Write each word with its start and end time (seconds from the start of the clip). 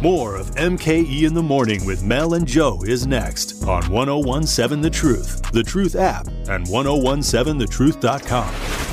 More 0.00 0.36
of 0.36 0.54
MKE 0.54 1.24
in 1.24 1.34
the 1.34 1.42
Morning 1.42 1.84
with 1.84 2.04
Mel 2.04 2.34
and 2.34 2.46
Joe 2.46 2.78
is 2.86 3.04
next 3.04 3.64
on 3.64 3.90
1017 3.90 4.80
The 4.80 4.88
Truth, 4.88 5.50
The 5.50 5.64
Truth 5.64 5.96
app, 5.96 6.28
and 6.48 6.64
1017thetruth.com. 6.66 8.87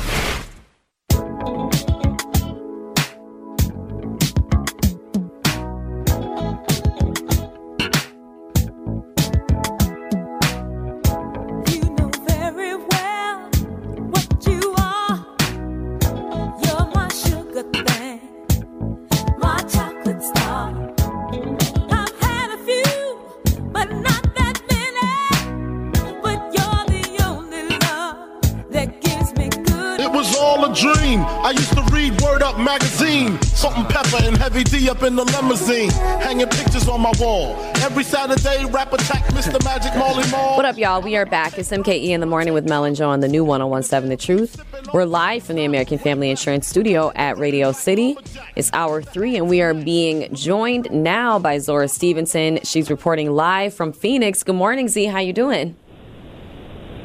y'all? 40.85 41.01
We 41.01 41.15
are 41.15 41.25
back. 41.25 41.57
It's 41.57 41.71
MKE 41.71 42.09
in 42.09 42.19
the 42.19 42.27
morning 42.27 42.53
with 42.53 42.69
Mel 42.69 42.83
and 42.83 42.95
Joe 42.95 43.09
on 43.09 43.19
the 43.19 43.27
new 43.27 43.43
1017 43.43 44.07
The 44.07 44.15
Truth. 44.15 44.63
We're 44.93 45.05
live 45.05 45.41
from 45.41 45.55
the 45.55 45.65
American 45.65 45.97
Family 45.97 46.29
Insurance 46.29 46.67
Studio 46.67 47.11
at 47.15 47.39
Radio 47.39 47.71
City. 47.71 48.15
It's 48.55 48.69
hour 48.71 49.01
three, 49.01 49.35
and 49.35 49.49
we 49.49 49.63
are 49.63 49.73
being 49.73 50.31
joined 50.35 50.91
now 50.91 51.39
by 51.39 51.57
Zora 51.57 51.87
Stephenson. 51.87 52.59
She's 52.63 52.91
reporting 52.91 53.31
live 53.31 53.73
from 53.73 53.93
Phoenix. 53.93 54.43
Good 54.43 54.57
morning, 54.57 54.87
Z. 54.87 55.05
How 55.05 55.17
you 55.17 55.33
doing? 55.33 55.75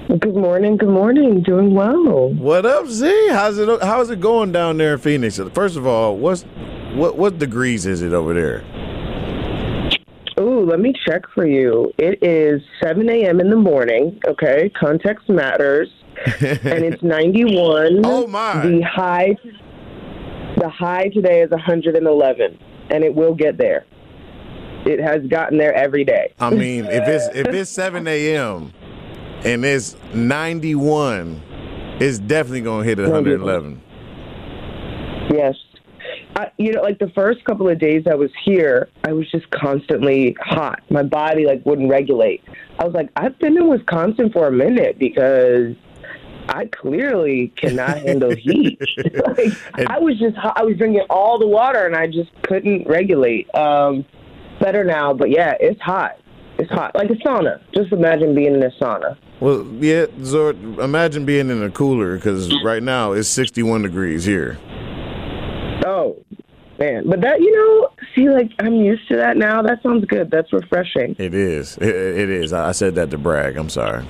Good 0.08 0.36
morning. 0.36 0.76
Good 0.76 0.90
morning. 0.90 1.42
Doing 1.42 1.72
well. 1.72 2.34
What 2.34 2.66
up, 2.66 2.86
Z? 2.86 3.28
How's 3.30 3.56
it? 3.56 3.82
How's 3.82 4.10
it 4.10 4.20
going 4.20 4.52
down 4.52 4.76
there 4.76 4.92
in 4.92 4.98
Phoenix? 4.98 5.40
First 5.54 5.78
of 5.78 5.86
all, 5.86 6.18
what's 6.18 6.42
what 6.92 7.16
what 7.16 7.38
degrees 7.38 7.86
is 7.86 8.02
it 8.02 8.12
over 8.12 8.34
there? 8.34 8.79
Ooh, 10.40 10.64
let 10.64 10.80
me 10.80 10.94
check 11.06 11.22
for 11.34 11.46
you. 11.46 11.92
It 11.98 12.22
is 12.22 12.62
7 12.82 13.08
a.m. 13.10 13.40
in 13.40 13.50
the 13.50 13.56
morning. 13.56 14.18
Okay, 14.26 14.70
context 14.70 15.28
matters, 15.28 15.88
and 16.40 16.84
it's 16.84 17.02
91. 17.02 18.00
Oh, 18.04 18.26
my. 18.26 18.66
The 18.66 18.80
high, 18.80 19.36
the 20.56 20.68
high 20.68 21.08
today 21.08 21.42
is 21.42 21.50
111, 21.50 22.58
and 22.90 23.04
it 23.04 23.14
will 23.14 23.34
get 23.34 23.58
there. 23.58 23.84
It 24.86 24.98
has 24.98 25.26
gotten 25.28 25.58
there 25.58 25.74
every 25.74 26.04
day. 26.04 26.32
I 26.40 26.48
mean, 26.48 26.86
if 26.86 27.06
it's 27.06 27.36
if 27.36 27.48
it's 27.48 27.70
seven 27.70 28.08
a.m. 28.08 28.72
and 29.44 29.62
it's 29.62 29.94
ninety 30.14 30.74
one, 30.74 31.42
it's 32.00 32.18
definitely 32.18 32.62
gonna 32.62 32.84
hit 32.84 32.98
one 32.98 33.10
hundred 33.10 33.42
eleven. 33.42 33.82
Yes. 35.30 35.54
I, 36.36 36.50
you 36.58 36.72
know, 36.72 36.82
like 36.82 36.98
the 36.98 37.10
first 37.14 37.44
couple 37.44 37.68
of 37.68 37.78
days 37.78 38.04
I 38.10 38.14
was 38.14 38.30
here, 38.44 38.88
I 39.04 39.12
was 39.12 39.30
just 39.30 39.50
constantly 39.50 40.36
hot. 40.40 40.82
My 40.90 41.02
body 41.02 41.46
like 41.46 41.64
wouldn't 41.66 41.90
regulate. 41.90 42.42
I 42.78 42.84
was 42.84 42.94
like, 42.94 43.10
I've 43.16 43.38
been 43.38 43.56
in 43.56 43.68
Wisconsin 43.68 44.30
for 44.32 44.46
a 44.46 44.52
minute 44.52 44.98
because 44.98 45.74
I 46.48 46.66
clearly 46.66 47.52
cannot 47.56 47.98
handle 47.98 48.30
heat. 48.36 48.80
like, 49.26 49.88
I 49.88 49.98
was 49.98 50.18
just, 50.18 50.36
hot. 50.36 50.54
I 50.56 50.64
was 50.64 50.76
drinking 50.76 51.06
all 51.10 51.38
the 51.38 51.46
water 51.46 51.86
and 51.86 51.96
I 51.96 52.06
just 52.06 52.30
couldn't 52.42 52.88
regulate. 52.88 53.52
Um, 53.54 54.04
better 54.60 54.84
now, 54.84 55.12
but 55.12 55.30
yeah, 55.30 55.54
it's 55.58 55.80
hot. 55.80 56.20
It's 56.58 56.70
hot, 56.70 56.94
like 56.94 57.08
a 57.08 57.14
sauna. 57.14 57.60
Just 57.74 57.90
imagine 57.90 58.34
being 58.34 58.54
in 58.54 58.62
a 58.62 58.70
sauna. 58.72 59.16
Well, 59.40 59.66
yeah, 59.80 60.06
Zor, 60.22 60.50
imagine 60.50 61.24
being 61.24 61.48
in 61.48 61.62
a 61.62 61.70
cooler 61.70 62.16
because 62.16 62.52
right 62.62 62.82
now 62.82 63.12
it's 63.12 63.28
sixty 63.28 63.62
one 63.62 63.80
degrees 63.80 64.26
here. 64.26 64.58
Oh, 65.84 66.22
man. 66.78 67.08
But 67.08 67.20
that, 67.22 67.40
you 67.40 67.52
know, 67.52 67.90
see, 68.14 68.28
like, 68.28 68.50
I'm 68.58 68.74
used 68.76 69.08
to 69.08 69.16
that 69.16 69.36
now. 69.36 69.62
That 69.62 69.82
sounds 69.82 70.04
good. 70.06 70.30
That's 70.30 70.52
refreshing. 70.52 71.16
It 71.18 71.34
is. 71.34 71.76
It, 71.78 71.88
it 71.88 72.30
is. 72.30 72.52
I 72.52 72.72
said 72.72 72.94
that 72.96 73.10
to 73.10 73.18
brag. 73.18 73.56
I'm 73.56 73.68
sorry. 73.68 74.04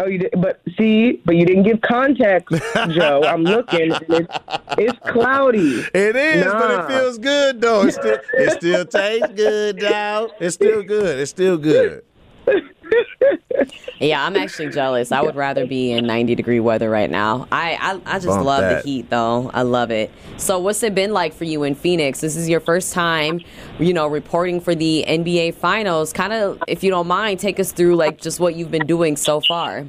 Oh, 0.00 0.06
you 0.06 0.18
did, 0.18 0.34
but 0.38 0.60
see, 0.76 1.20
but 1.24 1.34
you 1.34 1.44
didn't 1.44 1.64
give 1.64 1.80
context, 1.80 2.54
Joe. 2.90 3.22
I'm 3.24 3.42
looking, 3.42 3.90
it's, 4.08 4.36
it's 4.78 4.98
cloudy. 5.10 5.84
It 5.92 6.14
is, 6.14 6.44
but 6.44 6.70
it 6.70 6.86
feels 6.86 7.18
good 7.18 7.60
though. 7.60 7.82
It 7.82 7.92
still, 7.94 8.18
it 8.34 8.50
still 8.52 8.84
tastes 8.84 9.32
good, 9.34 9.78
dog. 9.78 10.30
It's 10.38 10.54
still 10.54 10.84
good. 10.84 11.18
It's 11.18 11.32
still 11.32 11.58
good. 11.58 12.04
Yeah, 14.00 14.24
I'm 14.24 14.36
actually 14.36 14.70
jealous. 14.70 15.10
I 15.10 15.22
would 15.22 15.34
rather 15.34 15.66
be 15.66 15.90
in 15.90 16.06
90 16.06 16.36
degree 16.36 16.60
weather 16.60 16.88
right 16.88 17.10
now. 17.10 17.48
I 17.50 17.76
I, 17.80 18.14
I 18.14 18.14
just 18.18 18.28
Bump 18.28 18.44
love 18.44 18.60
that. 18.60 18.84
the 18.84 18.88
heat 18.88 19.10
though. 19.10 19.50
I 19.52 19.62
love 19.62 19.90
it. 19.90 20.12
So 20.36 20.58
what's 20.60 20.82
it 20.82 20.94
been 20.94 21.12
like 21.12 21.34
for 21.34 21.44
you 21.44 21.64
in 21.64 21.74
Phoenix? 21.74 22.20
This 22.20 22.36
is 22.36 22.48
your 22.48 22.60
first 22.60 22.92
time, 22.92 23.40
you 23.80 23.92
know, 23.92 24.06
reporting 24.06 24.60
for 24.60 24.74
the 24.74 25.04
NBA 25.08 25.54
finals. 25.54 26.12
Kind 26.12 26.32
of 26.32 26.62
if 26.68 26.84
you 26.84 26.90
don't 26.90 27.08
mind, 27.08 27.40
take 27.40 27.58
us 27.58 27.72
through 27.72 27.96
like 27.96 28.20
just 28.20 28.38
what 28.38 28.54
you've 28.54 28.70
been 28.70 28.86
doing 28.86 29.16
so 29.16 29.40
far. 29.40 29.86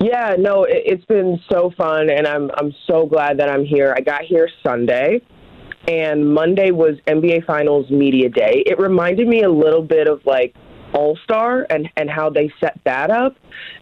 Yeah, 0.00 0.36
no, 0.38 0.64
it, 0.64 0.82
it's 0.86 1.04
been 1.06 1.40
so 1.50 1.72
fun, 1.76 2.10
and 2.10 2.26
I'm 2.26 2.50
I'm 2.56 2.72
so 2.86 3.06
glad 3.06 3.38
that 3.40 3.50
I'm 3.50 3.64
here. 3.64 3.92
I 3.96 4.00
got 4.00 4.22
here 4.22 4.48
Sunday, 4.62 5.20
and 5.88 6.32
Monday 6.32 6.70
was 6.70 6.96
NBA 7.08 7.44
Finals 7.44 7.90
Media 7.90 8.28
Day. 8.28 8.62
It 8.66 8.78
reminded 8.78 9.26
me 9.26 9.42
a 9.42 9.50
little 9.50 9.82
bit 9.82 10.06
of 10.06 10.24
like 10.24 10.54
All 10.94 11.18
Star 11.24 11.66
and 11.70 11.88
and 11.96 12.10
how 12.10 12.30
they 12.30 12.52
set 12.60 12.78
that 12.84 13.10
up. 13.10 13.36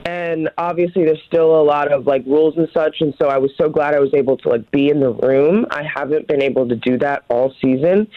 And 0.04 0.50
obviously, 0.58 1.04
there's 1.04 1.22
still 1.26 1.60
a 1.60 1.62
lot 1.62 1.92
of 1.92 2.06
like 2.06 2.24
rules 2.26 2.56
and 2.56 2.68
such, 2.72 2.96
and 3.00 3.14
so 3.20 3.28
I 3.28 3.38
was 3.38 3.50
so 3.56 3.68
glad 3.68 3.94
I 3.94 4.00
was 4.00 4.12
able 4.14 4.36
to 4.38 4.48
like 4.48 4.70
be 4.70 4.88
in 4.88 5.00
the 5.00 5.10
room. 5.10 5.66
I 5.70 5.82
haven't 5.82 6.28
been 6.28 6.42
able 6.42 6.68
to 6.68 6.76
do 6.76 6.98
that 6.98 7.24
all 7.28 7.54
season, 7.62 8.08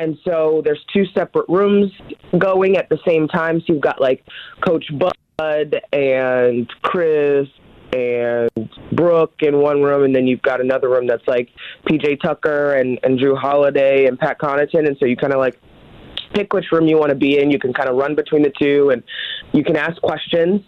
and 0.00 0.18
so 0.24 0.62
there's 0.64 0.84
two 0.92 1.04
separate 1.14 1.48
rooms 1.48 1.92
going 2.38 2.76
at 2.76 2.88
the 2.88 2.98
same 3.06 3.28
time. 3.28 3.60
So 3.60 3.74
you've 3.74 3.82
got 3.82 4.00
like 4.00 4.24
Coach 4.64 4.86
Bud 5.38 5.80
and 5.92 6.68
Khris 6.82 7.48
and 7.92 8.50
Brook 8.92 9.34
in 9.40 9.58
one 9.58 9.82
room, 9.82 10.04
and 10.04 10.14
then 10.14 10.26
you've 10.26 10.42
got 10.42 10.60
another 10.60 10.88
room 10.88 11.06
that's 11.06 11.26
like 11.26 11.48
PJ 11.88 12.20
Tucker 12.20 12.74
and, 12.74 12.98
and 13.02 13.18
Jrue 13.18 13.36
Holiday 13.36 14.06
and 14.06 14.18
Pat 14.18 14.38
Connaughton, 14.38 14.86
and 14.86 14.96
so 14.98 15.06
you 15.06 15.16
kind 15.16 15.32
of 15.32 15.38
like 15.38 15.58
pick 16.34 16.52
which 16.52 16.66
room 16.72 16.86
you 16.86 16.98
want 16.98 17.10
to 17.10 17.16
be 17.16 17.38
in. 17.38 17.50
You 17.50 17.58
can 17.58 17.72
kind 17.72 17.88
of 17.88 17.96
run 17.96 18.14
between 18.14 18.42
the 18.42 18.52
two, 18.60 18.90
and 18.90 19.02
you 19.52 19.64
can 19.64 19.76
ask 19.76 20.00
questions. 20.02 20.62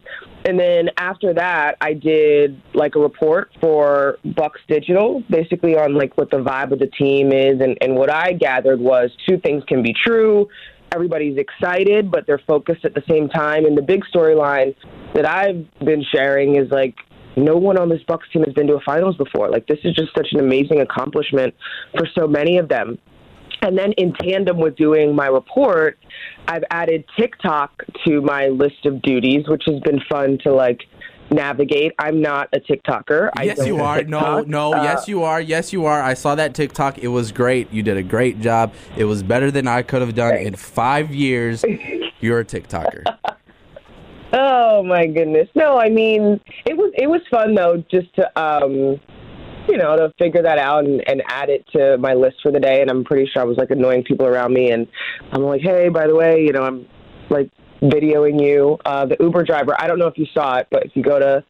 And 0.44 0.58
then 0.58 0.90
after 0.96 1.32
that, 1.34 1.76
I 1.80 1.94
did 1.94 2.60
like 2.74 2.96
a 2.96 2.98
report 2.98 3.52
for 3.60 4.18
Bucks 4.24 4.60
Digital, 4.68 5.22
basically 5.30 5.76
on 5.76 5.94
like 5.94 6.16
what 6.18 6.30
the 6.30 6.38
vibe 6.38 6.72
of 6.72 6.80
the 6.80 6.88
team 6.88 7.32
is. 7.32 7.60
And, 7.60 7.78
and 7.80 7.94
what 7.94 8.10
I 8.10 8.32
gathered 8.32 8.80
was 8.80 9.10
two 9.28 9.38
things 9.38 9.62
can 9.68 9.82
be 9.82 9.94
true. 9.94 10.48
Everybody's 10.92 11.38
excited, 11.38 12.10
but 12.10 12.26
they're 12.26 12.42
focused 12.46 12.84
at 12.84 12.94
the 12.94 13.02
same 13.08 13.28
time. 13.28 13.64
And 13.66 13.78
the 13.78 13.82
big 13.82 14.02
storyline 14.12 14.74
that 15.14 15.26
I've 15.26 15.64
been 15.78 16.04
sharing 16.12 16.56
is 16.56 16.70
like 16.70 16.96
no 17.36 17.56
one 17.56 17.78
on 17.78 17.88
this 17.88 18.02
Bucks 18.06 18.26
team 18.32 18.42
has 18.42 18.52
been 18.52 18.66
to 18.66 18.74
a 18.74 18.80
finals 18.80 19.16
before. 19.16 19.48
Like 19.48 19.66
this 19.66 19.78
is 19.84 19.94
just 19.94 20.14
such 20.14 20.28
an 20.32 20.40
amazing 20.40 20.80
accomplishment 20.80 21.54
for 21.96 22.06
so 22.18 22.26
many 22.26 22.58
of 22.58 22.68
them. 22.68 22.98
And 23.62 23.78
then 23.78 23.92
in 23.92 24.12
tandem 24.14 24.58
with 24.58 24.76
doing 24.76 25.14
my 25.14 25.26
report, 25.28 25.98
I've 26.48 26.64
added 26.70 27.04
TikTok 27.18 27.84
to 28.04 28.20
my 28.20 28.48
list 28.48 28.84
of 28.84 29.00
duties, 29.02 29.44
which 29.48 29.62
has 29.66 29.80
been 29.80 30.00
fun 30.10 30.38
to 30.42 30.52
like 30.52 30.80
navigate. 31.30 31.92
I'm 31.98 32.20
not 32.20 32.48
a 32.52 32.58
TikToker. 32.58 33.30
I 33.38 33.44
Yes, 33.44 33.64
you 33.64 33.80
are. 33.80 34.02
No, 34.02 34.18
TikTok. 34.18 34.46
no. 34.48 34.74
Uh, 34.74 34.82
yes, 34.82 35.08
you 35.08 35.22
are. 35.22 35.40
Yes, 35.40 35.72
you 35.72 35.86
are. 35.86 36.02
I 36.02 36.14
saw 36.14 36.34
that 36.34 36.54
TikTok. 36.54 36.98
It 36.98 37.08
was 37.08 37.30
great. 37.30 37.72
You 37.72 37.82
did 37.84 37.96
a 37.96 38.02
great 38.02 38.40
job. 38.40 38.74
It 38.96 39.04
was 39.04 39.22
better 39.22 39.50
than 39.50 39.69
I 39.69 39.82
could 39.82 40.02
have 40.02 40.14
done 40.14 40.37
in 40.37 40.56
five 40.56 41.14
years. 41.14 41.64
You're 42.20 42.40
a 42.40 42.44
TikToker. 42.44 43.04
Oh 44.34 44.82
my 44.82 45.06
goodness. 45.06 45.46
No, 45.54 45.78
I 45.78 45.90
mean 45.90 46.40
it 46.64 46.75
was 46.75 46.90
it 46.96 47.06
was 47.06 47.20
fun 47.31 47.54
though, 47.54 47.84
just 47.90 48.14
to 48.14 48.40
um 48.40 48.98
you 49.69 49.76
know, 49.76 49.97
to 49.97 50.12
figure 50.19 50.43
that 50.43 50.59
out 50.59 50.85
and, 50.85 51.03
and 51.06 51.23
add 51.29 51.49
it 51.49 51.64
to 51.73 51.97
my 51.99 52.14
list 52.14 52.37
for 52.43 52.53
the 52.53 52.61
day 52.61 52.81
and 52.81 52.91
I'm 52.91 53.05
pretty 53.05 53.31
sure 53.32 53.43
I 53.43 53.44
was 53.44 53.56
like 53.56 53.70
annoying 53.70 54.05
people 54.05 54.26
around 54.26 54.53
me 54.53 54.70
and 54.70 54.87
I'm 55.32 55.43
like, 55.43 55.61
Hey, 55.62 55.88
by 55.88 56.06
the 56.06 56.14
way, 56.14 56.43
you 56.43 56.53
know, 56.53 56.62
I'm 56.62 56.87
like 57.31 57.50
videoing 57.82 58.41
you. 58.41 58.79
Uh 58.85 59.06
the 59.06 59.17
Uber 59.19 59.44
driver, 59.44 59.75
I 59.79 59.87
don't 59.87 59.99
know 59.99 60.06
if 60.06 60.17
you 60.17 60.26
saw 60.32 60.59
it, 60.59 60.69
but 60.70 60.85
if 60.85 60.93
you 60.94 61.03
go 61.03 61.19
to 61.19 61.44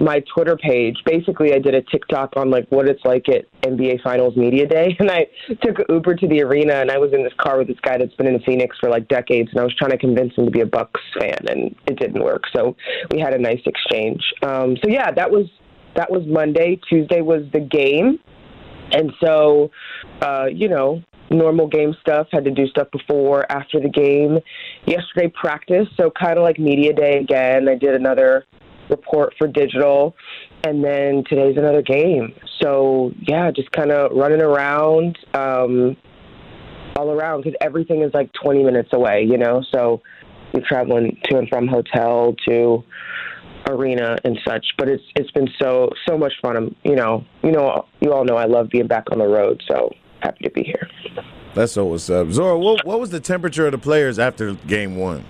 my 0.00 0.22
Twitter 0.34 0.56
page, 0.56 0.96
basically 1.06 1.54
I 1.54 1.58
did 1.58 1.74
a 1.74 1.82
TikTok 1.82 2.34
on 2.36 2.50
like 2.50 2.66
what 2.68 2.88
it's 2.88 3.02
like 3.04 3.28
at 3.28 3.46
NBA 3.62 4.02
Finals 4.02 4.36
Media 4.36 4.66
Day 4.66 4.96
and 5.00 5.10
I 5.10 5.26
took 5.62 5.78
Uber 5.88 6.14
to 6.16 6.28
the 6.28 6.42
arena 6.42 6.74
and 6.74 6.90
I 6.90 6.98
was 6.98 7.12
in 7.12 7.22
this 7.22 7.32
car 7.38 7.58
with 7.58 7.68
this 7.68 7.80
guy 7.80 7.96
that's 7.98 8.14
been 8.14 8.26
in 8.26 8.40
Phoenix 8.40 8.76
for 8.78 8.90
like 8.90 9.08
decades 9.08 9.48
and 9.50 9.60
I 9.60 9.64
was 9.64 9.74
trying 9.76 9.92
to 9.92 9.98
convince 9.98 10.34
him 10.36 10.44
to 10.44 10.50
be 10.50 10.60
a 10.60 10.66
Bucks 10.66 11.00
fan 11.18 11.38
and 11.48 11.74
it 11.86 11.98
didn't 11.98 12.22
work. 12.22 12.44
So 12.54 12.76
we 13.10 13.18
had 13.18 13.32
a 13.32 13.38
nice 13.38 13.62
exchange. 13.64 14.22
Um 14.42 14.76
so 14.82 14.90
yeah, 14.90 15.10
that 15.10 15.30
was 15.30 15.46
that 15.98 16.10
was 16.10 16.22
Monday. 16.26 16.80
Tuesday 16.88 17.22
was 17.22 17.42
the 17.52 17.60
game. 17.60 18.20
And 18.92 19.12
so 19.22 19.70
uh, 20.22 20.46
you 20.46 20.68
know, 20.68 21.02
normal 21.30 21.66
game 21.66 21.94
stuff. 22.00 22.28
Had 22.30 22.44
to 22.44 22.52
do 22.52 22.66
stuff 22.68 22.88
before, 22.92 23.50
after 23.50 23.80
the 23.80 23.88
game. 23.88 24.38
Yesterday, 24.86 25.32
practice. 25.40 25.88
So 25.96 26.10
kind 26.10 26.38
of 26.38 26.44
like 26.44 26.58
media 26.58 26.92
day 26.92 27.18
again. 27.18 27.68
I 27.68 27.74
did 27.74 27.94
another 27.94 28.44
report 28.88 29.34
for 29.36 29.48
digital, 29.48 30.14
and 30.64 30.82
then 30.84 31.24
today's 31.28 31.56
another 31.56 31.82
game. 31.82 32.32
So 32.62 33.12
yeah, 33.26 33.50
just 33.50 33.70
kind 33.72 33.90
of 33.90 34.12
running 34.16 34.40
around. 34.40 35.18
Um, 35.34 35.96
all 36.96 37.10
around 37.10 37.42
because 37.42 37.56
everything 37.60 38.02
is 38.02 38.12
like 38.12 38.30
20 38.42 38.64
minutes 38.64 38.88
away, 38.92 39.24
you 39.28 39.38
know. 39.38 39.62
So 39.72 40.02
you're 40.52 40.64
traveling 40.66 41.16
to 41.24 41.38
and 41.38 41.48
from 41.48 41.68
hotel 41.68 42.34
to 42.48 42.82
arena 43.68 44.16
and 44.24 44.38
such. 44.46 44.66
But 44.76 44.88
it's 44.88 45.04
it's 45.14 45.30
been 45.30 45.48
so 45.60 45.90
so 46.08 46.16
much 46.16 46.32
fun. 46.42 46.56
I'm, 46.56 46.76
you 46.84 46.96
know, 46.96 47.24
you 47.42 47.52
know, 47.52 47.86
you 48.00 48.12
all 48.12 48.24
know 48.24 48.36
I 48.36 48.46
love 48.46 48.68
being 48.70 48.86
back 48.86 49.04
on 49.12 49.18
the 49.18 49.26
road. 49.26 49.62
So 49.68 49.90
happy 50.20 50.44
to 50.44 50.50
be 50.50 50.62
here. 50.62 50.88
That's 51.54 51.72
so 51.72 51.86
what's 51.86 52.08
up. 52.10 52.30
Zora, 52.30 52.58
what, 52.58 52.84
what 52.84 53.00
was 53.00 53.10
the 53.10 53.20
temperature 53.20 53.66
of 53.66 53.72
the 53.72 53.78
players 53.78 54.18
after 54.18 54.54
game 54.54 54.96
one? 54.96 55.24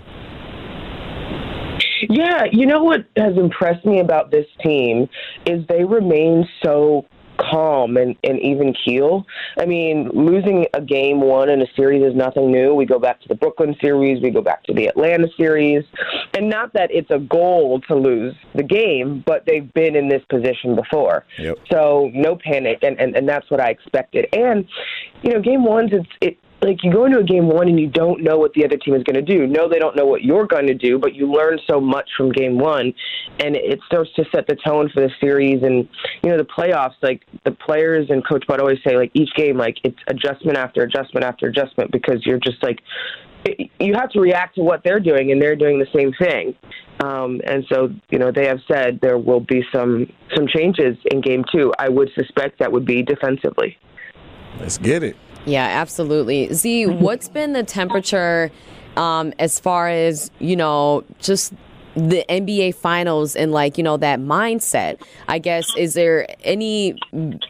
Yeah, 2.08 2.44
you 2.52 2.67
know 2.67 2.82
what 2.82 3.06
has 3.17 3.37
impressed 3.37 3.85
me 3.85 4.00
about 4.00 4.31
this 4.31 4.46
team 4.62 5.08
is 5.46 5.67
they 5.69 5.85
remain 5.85 6.49
so 6.64 7.06
calm 7.38 7.96
and, 7.96 8.17
and 8.25 8.38
even 8.40 8.75
keel. 8.85 9.26
I 9.58 9.64
mean, 9.64 10.11
losing 10.12 10.67
a 10.75 10.81
game 10.81 11.20
one 11.20 11.49
in 11.49 11.62
a 11.62 11.67
series 11.75 12.05
is 12.05 12.14
nothing 12.14 12.50
new. 12.50 12.75
We 12.75 12.85
go 12.85 12.99
back 12.99 13.20
to 13.23 13.29
the 13.29 13.35
Brooklyn 13.35 13.76
series, 13.81 14.23
we 14.23 14.31
go 14.31 14.43
back 14.43 14.64
to 14.64 14.75
the 14.75 14.87
Atlanta 14.87 15.29
series. 15.37 15.85
And 16.35 16.49
not 16.49 16.73
that 16.75 16.90
it's 16.90 17.11
a 17.11 17.19
goal 17.19 17.81
to 17.88 17.94
lose 17.94 18.35
the 18.55 18.62
game, 18.62 19.23
but 19.26 19.44
they've 19.46 19.73
been 19.75 19.96
in 19.96 20.08
this 20.08 20.23
position 20.29 20.75
before. 20.75 21.25
Yep. 21.38 21.58
So 21.70 22.11
no 22.12 22.37
panic 22.37 22.81
and, 22.82 22.99
and, 23.00 23.17
and 23.17 23.29
that's 23.29 23.50
what 23.50 23.61
I 23.61 23.70
expected. 23.70 24.26
And, 24.32 24.67
you 25.23 25.32
know, 25.32 25.40
game 25.40 25.64
ones 25.64 25.90
it's 25.93 26.08
it 26.20 26.38
like 26.60 26.82
you 26.82 26.93
go 26.93 27.05
into 27.05 27.19
a 27.19 27.25
game 27.25 27.49
one 27.49 27.69
and 27.69 27.78
you 27.78 27.88
don't 27.88 28.22
know 28.22 28.37
what 28.37 28.52
the 28.55 28.64
other 28.64 28.76
team 28.76 28.94
is 28.94 29.02
going 29.05 29.14
to 29.14 29.22
do. 29.22 29.46
No, 29.46 29.69
they 29.69 29.78
don't 29.78 29.96
know 29.96 30.06
what 30.06 30.22
you're 30.22 30.46
going 30.46 30.66
to 30.66 30.75
do, 30.75 30.99
but 30.99 31.14
you 31.14 31.31
learn 31.31 31.58
so 31.70 31.81
much 31.81 32.08
from 32.16 32.32
game 32.32 32.58
one, 32.58 32.93
and 33.38 33.56
it 33.56 33.78
starts 33.87 34.10
to 34.14 34.25
set 34.34 34.46
the 34.46 34.56
tone 34.56 34.90
for 34.93 35.00
the 35.00 35.10
series. 35.20 35.62
And 35.62 35.88
you 36.22 36.31
know 36.31 36.37
the 36.37 36.44
playoffs, 36.44 36.94
like 37.02 37.22
the 37.44 37.52
players 37.52 38.10
and 38.10 38.26
Coach 38.26 38.44
Bud 38.46 38.60
always 38.60 38.78
say, 38.87 38.96
like 38.96 39.10
each 39.14 39.31
game, 39.37 39.56
like 39.56 39.78
it's 39.84 39.99
adjustment 40.08 40.58
after 40.58 40.82
adjustment 40.82 41.25
after 41.25 41.46
adjustment 41.46 41.93
because 41.93 42.26
you're 42.26 42.40
just 42.40 42.62
like 42.62 42.81
you 43.78 43.94
have 43.94 44.11
to 44.11 44.20
react 44.20 44.56
to 44.56 44.62
what 44.62 44.82
they're 44.84 45.00
doing, 45.00 45.31
and 45.31 45.40
they're 45.40 45.56
doing 45.56 45.78
the 45.78 45.87
same 45.94 46.12
thing. 46.20 46.54
Um, 47.00 47.40
and 47.46 47.64
so, 47.72 47.90
you 48.11 48.19
know, 48.19 48.32
they 48.32 48.46
have 48.46 48.58
said 48.66 48.99
there 49.00 49.19
will 49.19 49.40
be 49.40 49.62
some 49.72 50.12
some 50.34 50.49
changes 50.49 50.96
in 51.12 51.20
game 51.20 51.44
two. 51.52 51.72
I 51.78 51.88
would 51.88 52.11
suspect 52.14 52.58
that 52.58 52.72
would 52.72 52.84
be 52.84 53.02
defensively. 53.02 53.78
Let's 54.58 54.78
get 54.78 55.04
it. 55.04 55.16
Yeah, 55.48 55.64
absolutely. 55.64 56.52
Z, 56.52 56.86
what's 56.86 57.28
been 57.28 57.54
the 57.54 57.62
temperature 57.62 58.50
um, 58.96 59.32
as 59.38 59.58
far 59.58 59.88
as, 59.88 60.30
you 60.40 60.56
know, 60.56 61.04
just 61.20 61.54
the 61.94 62.22
NBA 62.28 62.74
finals 62.74 63.34
and 63.34 63.50
like, 63.50 63.78
you 63.78 63.82
know, 63.82 63.96
that 63.96 64.20
mindset? 64.20 65.00
I 65.26 65.38
guess, 65.38 65.74
is 65.76 65.94
there 65.94 66.26
any 66.44 66.98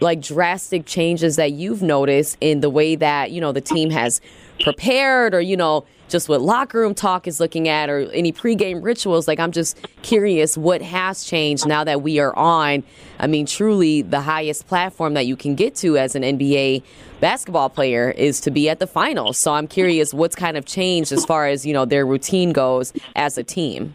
like 0.01 0.21
drastic 0.21 0.87
changes 0.87 1.37
that 1.37 1.53
you've 1.53 1.83
noticed 1.83 2.37
in 2.41 2.61
the 2.61 2.71
way 2.71 2.95
that, 2.95 3.33
you 3.33 3.41
know, 3.41 3.51
the 3.51 3.61
team 3.61 3.91
has 3.91 4.21
prepared 4.61 5.35
or, 5.35 5.41
you 5.41 5.57
know, 5.57 5.85
just 6.09 6.29
what 6.29 6.41
locker 6.41 6.81
room 6.81 6.95
talk 6.95 7.27
is 7.27 7.41
looking 7.41 7.69
at 7.69 7.91
or 7.91 8.11
any 8.13 8.33
pregame 8.33 8.83
rituals. 8.83 9.29
Like, 9.29 9.39
I'm 9.39 9.53
just 9.53 9.79
curious 10.03 10.57
what 10.57 10.83
has 10.83 11.25
changed 11.25 11.67
now 11.67 11.85
that 11.85 12.03
we 12.03 12.19
are 12.19 12.35
on, 12.37 12.83
I 13.19 13.27
mean, 13.27 13.47
truly 13.47 14.03
the 14.03 14.21
highest 14.21 14.67
platform 14.67 15.15
that 15.15 15.27
you 15.27 15.37
can 15.37 15.55
get 15.55 15.75
to 15.77 15.99
as 15.99 16.15
an 16.15 16.23
NBA 16.23 16.83
basketball 17.21 17.69
player 17.69 18.11
is 18.11 18.41
to 18.41 18.51
be 18.51 18.69
at 18.69 18.79
the 18.79 18.87
finals. 18.87 19.39
So 19.39 19.53
I'm 19.53 19.67
curious 19.69 20.15
what's 20.15 20.37
kind 20.37 20.57
of 20.57 20.65
changed 20.65 21.13
as 21.13 21.25
far 21.25 21.47
as, 21.47 21.67
you 21.67 21.73
know, 21.73 21.85
their 21.85 22.07
routine 22.07 22.53
goes 22.53 22.93
as 23.17 23.39
a 23.39 23.45
team. 23.45 23.95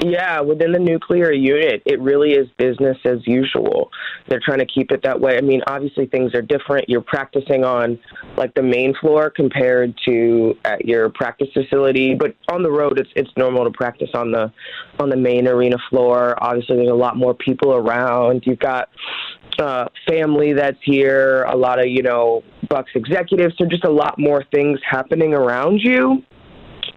Yeah, 0.00 0.40
within 0.40 0.72
the 0.72 0.78
nuclear 0.78 1.32
unit, 1.32 1.82
it 1.84 2.00
really 2.00 2.30
is 2.32 2.48
business 2.56 2.96
as 3.04 3.18
usual. 3.26 3.90
They're 4.28 4.40
trying 4.44 4.58
to 4.58 4.66
keep 4.66 4.92
it 4.92 5.02
that 5.02 5.20
way. 5.20 5.36
I 5.36 5.40
mean, 5.40 5.60
obviously 5.66 6.06
things 6.06 6.34
are 6.34 6.42
different. 6.42 6.88
You're 6.88 7.00
practicing 7.00 7.64
on 7.64 7.98
like 8.36 8.54
the 8.54 8.62
main 8.62 8.94
floor 9.00 9.30
compared 9.30 9.98
to 10.06 10.54
at 10.64 10.84
your 10.84 11.08
practice 11.10 11.48
facility, 11.52 12.14
but 12.14 12.36
on 12.50 12.62
the 12.62 12.70
road 12.70 12.98
it's 12.98 13.10
it's 13.16 13.30
normal 13.36 13.64
to 13.64 13.70
practice 13.70 14.10
on 14.14 14.30
the 14.30 14.52
on 15.00 15.08
the 15.08 15.16
main 15.16 15.48
arena 15.48 15.76
floor. 15.90 16.36
Obviously 16.42 16.76
there's 16.76 16.90
a 16.90 16.94
lot 16.94 17.16
more 17.16 17.34
people 17.34 17.74
around. 17.74 18.44
You've 18.46 18.60
got 18.60 18.88
uh, 19.58 19.86
family 20.08 20.52
that's 20.52 20.78
here, 20.84 21.42
a 21.44 21.56
lot 21.56 21.80
of, 21.80 21.86
you 21.88 22.02
know, 22.02 22.42
Bucks 22.68 22.90
executives, 22.94 23.54
so 23.58 23.64
just 23.66 23.84
a 23.84 23.90
lot 23.90 24.18
more 24.18 24.44
things 24.52 24.78
happening 24.88 25.34
around 25.34 25.80
you. 25.82 26.22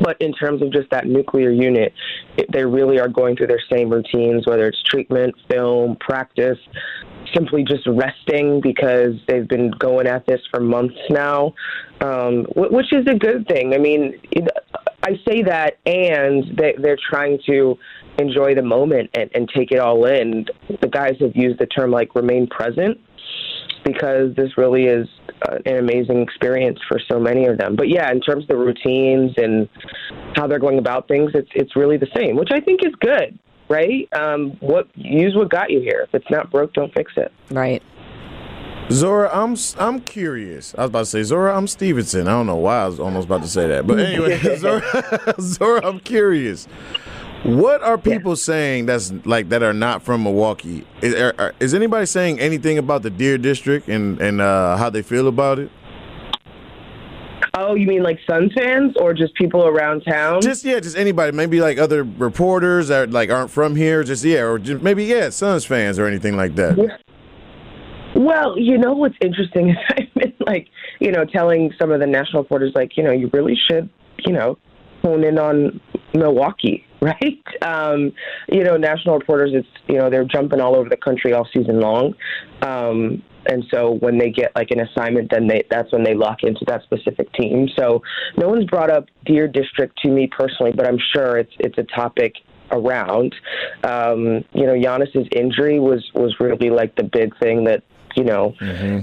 But 0.01 0.19
in 0.21 0.33
terms 0.33 0.61
of 0.61 0.71
just 0.71 0.89
that 0.91 1.05
nuclear 1.05 1.51
unit, 1.51 1.93
it, 2.37 2.51
they 2.51 2.65
really 2.65 2.99
are 2.99 3.07
going 3.07 3.35
through 3.35 3.47
their 3.47 3.61
same 3.71 3.89
routines, 3.89 4.45
whether 4.47 4.67
it's 4.67 4.81
treatment, 4.83 5.35
film, 5.49 5.97
practice, 5.99 6.57
simply 7.33 7.63
just 7.63 7.87
resting 7.87 8.61
because 8.61 9.13
they've 9.27 9.47
been 9.47 9.71
going 9.71 10.07
at 10.07 10.25
this 10.25 10.41
for 10.51 10.59
months 10.59 10.97
now, 11.09 11.53
um, 12.01 12.45
which 12.55 12.91
is 12.91 13.05
a 13.07 13.15
good 13.15 13.47
thing. 13.47 13.73
I 13.73 13.77
mean, 13.77 14.19
I 15.03 15.19
say 15.27 15.41
that, 15.43 15.77
and 15.85 16.57
they, 16.57 16.75
they're 16.77 16.97
trying 17.09 17.39
to 17.47 17.77
enjoy 18.17 18.55
the 18.55 18.61
moment 18.61 19.09
and, 19.13 19.29
and 19.33 19.49
take 19.55 19.71
it 19.71 19.79
all 19.79 20.05
in. 20.05 20.45
The 20.81 20.87
guys 20.87 21.15
have 21.21 21.35
used 21.35 21.59
the 21.59 21.65
term 21.65 21.91
like 21.91 22.13
remain 22.15 22.47
present 22.47 22.99
because 23.83 24.35
this 24.35 24.57
really 24.57 24.85
is 24.85 25.07
uh, 25.49 25.57
an 25.65 25.77
amazing 25.77 26.21
experience 26.21 26.79
for 26.87 26.99
so 27.11 27.19
many 27.19 27.45
of 27.45 27.57
them. 27.57 27.75
But 27.75 27.89
yeah, 27.89 28.11
in 28.11 28.21
terms 28.21 28.43
of 28.43 28.49
the 28.49 28.57
routines 28.57 29.33
and 29.37 29.67
how 30.35 30.47
they're 30.47 30.59
going 30.59 30.77
about 30.77 31.07
things, 31.07 31.31
it's 31.33 31.49
it's 31.55 31.75
really 31.75 31.97
the 31.97 32.09
same, 32.15 32.35
which 32.35 32.49
I 32.51 32.59
think 32.59 32.81
is 32.85 32.93
good, 32.99 33.37
right? 33.69 34.07
Um, 34.13 34.57
what 34.59 34.87
use 34.95 35.35
what 35.35 35.49
got 35.49 35.71
you 35.71 35.81
here. 35.81 36.05
If 36.07 36.13
it's 36.13 36.29
not 36.29 36.51
broke, 36.51 36.73
don't 36.73 36.93
fix 36.93 37.11
it. 37.17 37.31
Right. 37.49 37.81
Zora, 38.91 39.29
I'm 39.31 39.55
I'm 39.79 40.01
curious. 40.01 40.75
I 40.77 40.81
was 40.81 40.89
about 40.89 40.99
to 40.99 41.05
say 41.05 41.23
Zora, 41.23 41.55
I'm 41.55 41.67
Stephenson. 41.67 42.27
I 42.27 42.31
don't 42.31 42.47
know 42.47 42.57
why 42.57 42.83
I 42.83 42.87
was 42.87 42.99
almost 42.99 43.25
about 43.25 43.41
to 43.43 43.47
say 43.47 43.67
that, 43.67 43.87
but 43.87 43.99
anyway, 43.99 44.37
Zora, 44.57 45.35
Zora, 45.39 45.85
I'm 45.85 45.99
curious. 45.99 46.67
What 47.43 47.81
are 47.81 47.97
people 47.97 48.35
saying 48.35 48.85
that's 48.85 49.11
like 49.25 49.49
that 49.49 49.63
are 49.63 49.73
not 49.73 50.03
from 50.03 50.23
Milwaukee? 50.23 50.85
Is, 51.01 51.15
are, 51.15 51.33
are- 51.39 51.55
is 51.59 51.73
anybody 51.73 52.05
saying 52.05 52.39
anything 52.39 52.77
about 52.77 53.01
the 53.01 53.09
Deer 53.09 53.37
District 53.37 53.87
and 53.87 54.21
and 54.21 54.39
uh, 54.41 54.77
how 54.77 54.89
they 54.89 55.01
feel 55.01 55.27
about 55.27 55.57
it? 55.57 55.71
Oh, 57.53 57.75
you 57.75 57.85
mean 57.87 58.03
like 58.03 58.19
Suns 58.29 58.53
fans 58.53 58.93
or 58.97 59.13
just 59.13 59.33
people 59.35 59.65
around 59.65 60.01
town? 60.01 60.41
Just 60.41 60.63
yeah, 60.63 60.79
just 60.79 60.95
anybody. 60.95 61.31
Maybe 61.35 61.59
like 61.59 61.77
other 61.79 62.03
reporters 62.03 62.89
that 62.89 63.09
like 63.11 63.29
aren't 63.29 63.49
from 63.49 63.75
here. 63.75 64.03
Just 64.03 64.23
yeah, 64.23 64.41
or 64.43 64.59
just 64.59 64.83
maybe 64.83 65.05
yeah, 65.05 65.29
Suns 65.29 65.65
fans 65.65 65.97
or 65.97 66.05
anything 66.05 66.37
like 66.37 66.55
that. 66.55 66.77
Well, 68.15 68.57
you 68.57 68.77
know 68.77 68.93
what's 68.93 69.15
interesting 69.21 69.69
is 69.69 69.77
I've 69.89 70.13
been 70.13 70.33
like, 70.45 70.67
you 70.99 71.11
know, 71.11 71.25
telling 71.25 71.71
some 71.79 71.91
of 71.91 71.99
the 71.99 72.07
national 72.07 72.43
reporters, 72.43 72.71
like, 72.75 72.95
you 72.97 73.03
know, 73.03 73.11
you 73.11 73.29
really 73.33 73.57
should, 73.69 73.89
you 74.25 74.33
know, 74.33 74.57
hone 75.01 75.23
in 75.23 75.39
on 75.39 75.79
Milwaukee, 76.13 76.85
right? 77.01 77.43
Um, 77.61 78.11
you 78.49 78.63
know, 78.63 78.77
national 78.77 79.17
reporters, 79.17 79.51
it's, 79.53 79.67
you 79.87 79.97
know, 79.97 80.09
they're 80.09 80.25
jumping 80.25 80.61
all 80.61 80.75
over 80.75 80.89
the 80.89 80.97
country 80.97 81.33
all 81.33 81.47
season 81.53 81.79
long. 81.79 82.13
Um, 82.61 83.23
and 83.45 83.63
so 83.71 83.97
when 84.01 84.17
they 84.17 84.29
get 84.29 84.55
like 84.55 84.69
an 84.71 84.79
assignment, 84.81 85.31
then 85.31 85.47
they 85.47 85.63
that's 85.69 85.91
when 85.91 86.03
they 86.03 86.13
lock 86.13 86.43
into 86.43 86.63
that 86.67 86.83
specific 86.83 87.31
team. 87.33 87.67
So 87.77 88.03
no 88.37 88.47
one's 88.47 88.65
brought 88.65 88.91
up 88.91 89.05
Deer 89.25 89.47
District 89.47 89.97
to 90.03 90.09
me 90.09 90.27
personally, 90.27 90.71
but 90.75 90.87
I'm 90.87 90.99
sure 91.15 91.37
it's 91.37 91.53
it's 91.59 91.77
a 91.79 91.83
topic 91.95 92.35
around. 92.71 93.35
Um, 93.83 94.45
you 94.53 94.65
know, 94.65 94.73
Giannis's 94.73 95.27
injury 95.35 95.79
was 95.79 96.07
was 96.13 96.35
really 96.39 96.69
like 96.69 96.95
the 96.95 97.03
big 97.03 97.37
thing 97.39 97.63
that 97.65 97.83
you 98.15 98.23
know 98.23 98.55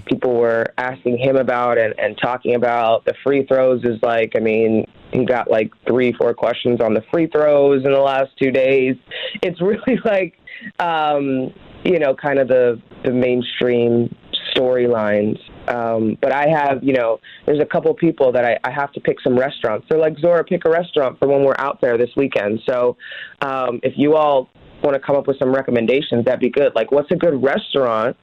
people 0.07 0.35
were 0.35 0.67
asking 0.79 1.19
him 1.19 1.37
about 1.37 1.79
and, 1.79 1.95
and 1.99 2.19
talking 2.21 2.55
about. 2.55 3.05
The 3.05 3.15
free 3.25 3.47
throws 3.47 3.83
is 3.85 3.99
like, 4.03 4.33
I 4.37 4.41
mean, 4.41 4.87
he 5.13 5.25
got 5.25 5.51
like 5.51 5.73
three, 5.87 6.13
four 6.13 6.35
questions 6.35 6.81
on 6.81 6.95
the 6.95 7.03
free 7.11 7.27
throws 7.27 7.85
in 7.85 7.93
the 7.93 8.01
last 8.01 8.31
two 8.41 8.51
days. 8.51 8.97
It's 9.43 9.61
really 9.61 9.99
like, 10.05 10.39
um, 10.79 11.53
you 11.85 11.99
know, 11.99 12.15
kind 12.15 12.39
of 12.39 12.49
the 12.49 12.81
the 13.05 13.13
mainstream 13.13 14.15
storylines. 14.55 15.39
Um, 15.69 16.17
but 16.21 16.33
I 16.33 16.49
have, 16.49 16.83
you 16.83 16.95
know, 16.95 17.21
there's 17.47 17.61
a 17.61 17.67
couple 17.67 17.93
people 17.95 18.33
that 18.33 18.45
I, 18.45 18.59
I 18.65 18.71
have 18.71 18.93
to 18.93 19.01
pick 19.01 19.21
some 19.21 19.39
restaurants. 19.39 19.87
They're 19.89 19.99
like, 19.99 20.19
Zora, 20.19 20.43
pick 20.45 20.65
a 20.65 20.71
restaurant 20.71 21.19
for 21.19 21.29
when 21.29 21.45
we're 21.45 21.59
out 21.59 21.81
there 21.81 21.99
this 21.99 22.11
weekend. 22.17 22.61
So 22.67 22.97
um, 23.43 23.81
if 23.83 23.93
you 23.97 24.17
all 24.17 24.49
want 24.83 24.95
to 24.95 25.01
come 25.01 25.17
up 25.17 25.27
with 25.27 25.39
some 25.39 25.53
recommendations, 25.53 26.25
that'd 26.25 26.41
be 26.41 26.51
good. 26.51 26.75
Like, 26.75 26.91
what's 26.91 27.11
a 27.11 27.17
good 27.17 27.43
restaurant 27.43 28.17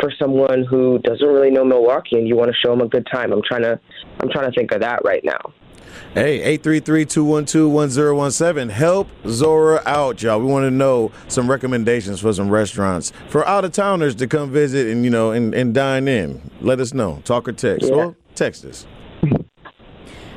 for 0.00 0.10
someone 0.18 0.64
who 0.64 0.98
doesn't 1.00 1.26
really 1.26 1.50
know 1.50 1.64
Milwaukee 1.64 2.16
and 2.16 2.28
you 2.28 2.36
want 2.36 2.50
to 2.50 2.56
show 2.56 2.70
them 2.70 2.80
a 2.80 2.88
good 2.88 3.06
time? 3.12 3.30
I'm 3.32 3.42
trying 3.42 3.62
to, 3.62 3.78
I'm 4.20 4.30
trying 4.30 4.50
to 4.50 4.56
think 4.56 4.72
of 4.72 4.80
that 4.80 5.04
right 5.04 5.22
now. 5.24 5.52
Hey, 6.14 6.58
833-212-1017. 6.58 8.70
Help 8.70 9.08
Zora 9.26 9.82
out, 9.86 10.22
y'all. 10.22 10.40
We 10.40 10.46
want 10.46 10.64
to 10.64 10.70
know 10.70 11.12
some 11.28 11.50
recommendations 11.50 12.20
for 12.20 12.32
some 12.32 12.48
restaurants 12.50 13.12
for 13.28 13.46
out 13.46 13.64
of 13.64 13.72
towners 13.72 14.14
to 14.16 14.26
come 14.26 14.50
visit 14.50 14.88
and 14.88 15.04
you 15.04 15.10
know 15.10 15.30
and, 15.32 15.54
and 15.54 15.74
dine 15.74 16.08
in. 16.08 16.50
Let 16.60 16.80
us 16.80 16.94
know. 16.94 17.20
Talk 17.24 17.48
or 17.48 17.52
text. 17.52 17.88
Yeah. 17.88 17.94
Or 17.94 18.16
Text 18.34 18.64
us. 18.64 18.86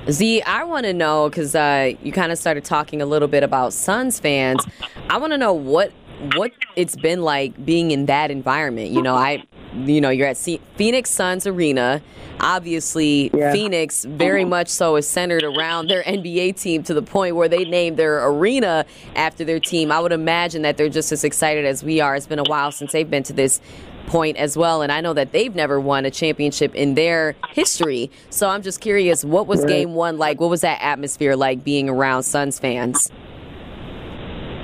Z, 0.09 0.41
I 0.43 0.63
want 0.63 0.85
to 0.85 0.93
know 0.93 1.29
because 1.29 1.53
uh, 1.53 1.93
you 2.01 2.13
kind 2.13 2.31
of 2.31 2.37
started 2.37 2.63
talking 2.63 3.01
a 3.01 3.05
little 3.05 3.27
bit 3.27 3.43
about 3.43 3.73
Suns 3.73 4.19
fans. 4.19 4.65
I 5.09 5.17
want 5.17 5.33
to 5.33 5.37
know 5.37 5.53
what 5.53 5.91
what 6.35 6.51
it's 6.75 6.95
been 6.95 7.21
like 7.21 7.63
being 7.65 7.91
in 7.91 8.05
that 8.07 8.31
environment. 8.31 8.89
You 8.91 9.01
know, 9.01 9.15
I, 9.15 9.43
you 9.75 10.01
know, 10.01 10.09
you're 10.09 10.27
at 10.27 10.37
C- 10.37 10.61
Phoenix 10.75 11.09
Suns 11.09 11.45
Arena. 11.45 12.01
Obviously, 12.39 13.29
Yeah. 13.33 13.51
Phoenix 13.51 14.05
very 14.05 14.45
much 14.45 14.67
so 14.67 14.95
is 14.95 15.07
centered 15.07 15.43
around 15.43 15.87
their 15.89 16.03
NBA 16.03 16.59
team 16.59 16.83
to 16.83 16.93
the 16.93 17.01
point 17.01 17.35
where 17.35 17.47
they 17.49 17.65
named 17.65 17.97
their 17.97 18.25
arena 18.27 18.85
after 19.15 19.43
their 19.43 19.59
team. 19.59 19.91
I 19.91 19.99
would 19.99 20.11
imagine 20.11 20.61
that 20.63 20.77
they're 20.77 20.89
just 20.89 21.11
as 21.11 21.23
excited 21.23 21.65
as 21.65 21.83
we 21.83 21.99
are. 21.99 22.15
It's 22.15 22.27
been 22.27 22.39
a 22.39 22.43
while 22.47 22.71
since 22.71 22.91
they've 22.91 23.09
been 23.09 23.23
to 23.23 23.33
this 23.33 23.59
point 24.07 24.37
as 24.37 24.55
well. 24.55 24.81
And 24.81 24.91
I 24.91 25.01
know 25.01 25.13
that 25.13 25.33
they've 25.33 25.53
never 25.53 25.79
won 25.79 26.05
a 26.05 26.11
championship 26.11 26.73
in 26.75 26.93
their 26.95 27.35
history. 27.49 28.09
So 28.29 28.47
I'm 28.47 28.61
just 28.61 28.79
curious, 28.81 29.25
what 29.25 29.47
was 29.47 29.65
game 29.65 29.93
one 29.95 30.17
like? 30.17 30.39
What 30.39 30.49
was 30.49 30.61
that 30.61 30.81
atmosphere 30.81 31.35
like 31.35 31.63
being 31.63 31.89
around 31.89 32.23
Suns 32.23 32.57
fans? 32.57 33.11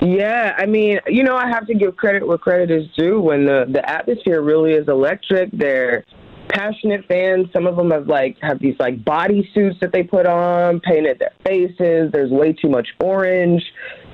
Yeah, 0.03 0.53
I 0.57 0.65
mean, 0.65 0.99
you 1.07 1.23
know, 1.23 1.37
I 1.37 1.47
have 1.47 1.65
to 1.67 1.73
give 1.73 1.95
credit 1.95 2.27
where 2.27 2.37
credit 2.37 2.69
is 2.69 2.87
due. 2.97 3.21
When 3.21 3.45
the 3.45 3.65
the 3.71 3.89
atmosphere 3.89 4.41
really 4.41 4.73
is 4.73 4.87
electric, 4.89 5.49
they're 5.53 6.03
passionate 6.49 7.05
fans. 7.07 7.47
Some 7.53 7.67
of 7.67 7.77
them 7.77 7.91
have 7.91 8.07
like 8.07 8.37
have 8.41 8.59
these 8.59 8.75
like 8.79 9.03
body 9.05 9.49
suits 9.53 9.77
that 9.79 9.93
they 9.93 10.03
put 10.03 10.25
on, 10.25 10.81
painted 10.81 11.19
their 11.19 11.31
faces. 11.45 12.11
There's 12.11 12.31
way 12.31 12.51
too 12.51 12.67
much 12.67 12.89
orange, 13.01 13.63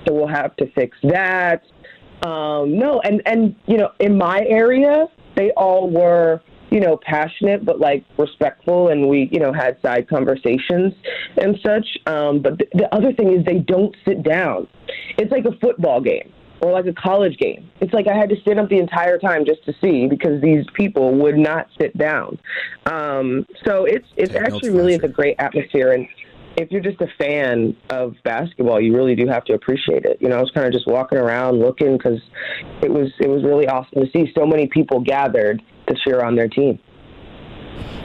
so 0.06 0.14
we'll 0.14 0.28
have 0.28 0.56
to 0.58 0.72
fix 0.74 0.96
that. 1.04 1.64
Um, 2.22 2.78
no, 2.78 3.02
and 3.04 3.24
and 3.26 3.56
you 3.66 3.78
know, 3.78 3.90
in 4.00 4.16
my 4.16 4.46
area, 4.48 5.08
they 5.36 5.50
all 5.58 5.90
were 5.90 6.42
you 6.72 6.80
know 6.80 6.98
passionate 6.98 7.66
but 7.66 7.80
like 7.80 8.06
respectful, 8.18 8.90
and 8.90 9.08
we 9.08 9.30
you 9.32 9.40
know 9.40 9.54
had 9.54 9.78
side 9.82 10.08
conversations 10.08 10.94
and 11.38 11.58
such. 11.66 11.88
Um, 12.06 12.42
but 12.42 12.60
th- 12.60 12.72
the 12.74 12.94
other 12.94 13.14
thing 13.14 13.34
is 13.38 13.46
they 13.46 13.60
don't 13.60 13.96
sit 14.06 14.24
down. 14.24 14.68
It's 15.18 15.32
like 15.32 15.46
a 15.46 15.58
football 15.60 16.02
game 16.02 16.32
or 16.62 16.72
like 16.72 16.86
a 16.86 16.94
college 16.94 17.38
game. 17.38 17.70
It's 17.80 17.94
like 17.94 18.08
I 18.08 18.16
had 18.16 18.30
to 18.30 18.36
sit 18.46 18.58
up 18.58 18.70
the 18.70 18.80
entire 18.80 19.18
time 19.18 19.46
just 19.46 19.64
to 19.66 19.74
see 19.82 20.08
because 20.08 20.42
these 20.42 20.66
people 20.74 21.14
would 21.16 21.38
not 21.38 21.68
sit 21.80 21.98
down. 21.98 22.40
Um, 22.86 23.46
so 23.66 23.86
it's 23.86 24.08
it's 24.18 24.34
notes, 24.34 24.46
actually 24.46 24.72
really 24.72 24.94
it's 24.94 25.04
a 25.04 25.08
great 25.08 25.36
atmosphere 25.40 25.94
and 25.94 26.08
if 26.58 26.72
you're 26.72 26.82
just 26.82 27.00
a 27.00 27.08
fan 27.18 27.76
of 27.90 28.16
basketball, 28.24 28.82
you 28.82 28.94
really 28.96 29.16
do 29.16 29.28
have 29.28 29.46
to 29.46 29.54
appreciate 29.54 30.04
it. 30.04 30.18
You 30.20 30.28
know, 30.28 30.38
I 30.38 30.42
was 30.42 30.52
kind 30.52 30.68
of 30.68 30.74
just 30.74 30.88
walking 30.88 31.18
around 31.18 31.60
looking 31.60 31.98
because 31.98 32.20
it 32.82 32.92
was 32.92 33.12
it 33.20 33.30
was 33.30 33.44
really 33.44 33.68
awesome 33.68 34.04
to 34.04 34.12
see 34.12 34.32
so 34.36 34.46
many 34.46 34.68
people 34.68 35.00
gathered 35.00 35.62
to 35.90 35.96
cheer 36.04 36.22
on 36.24 36.36
their 36.36 36.48
team. 36.48 36.80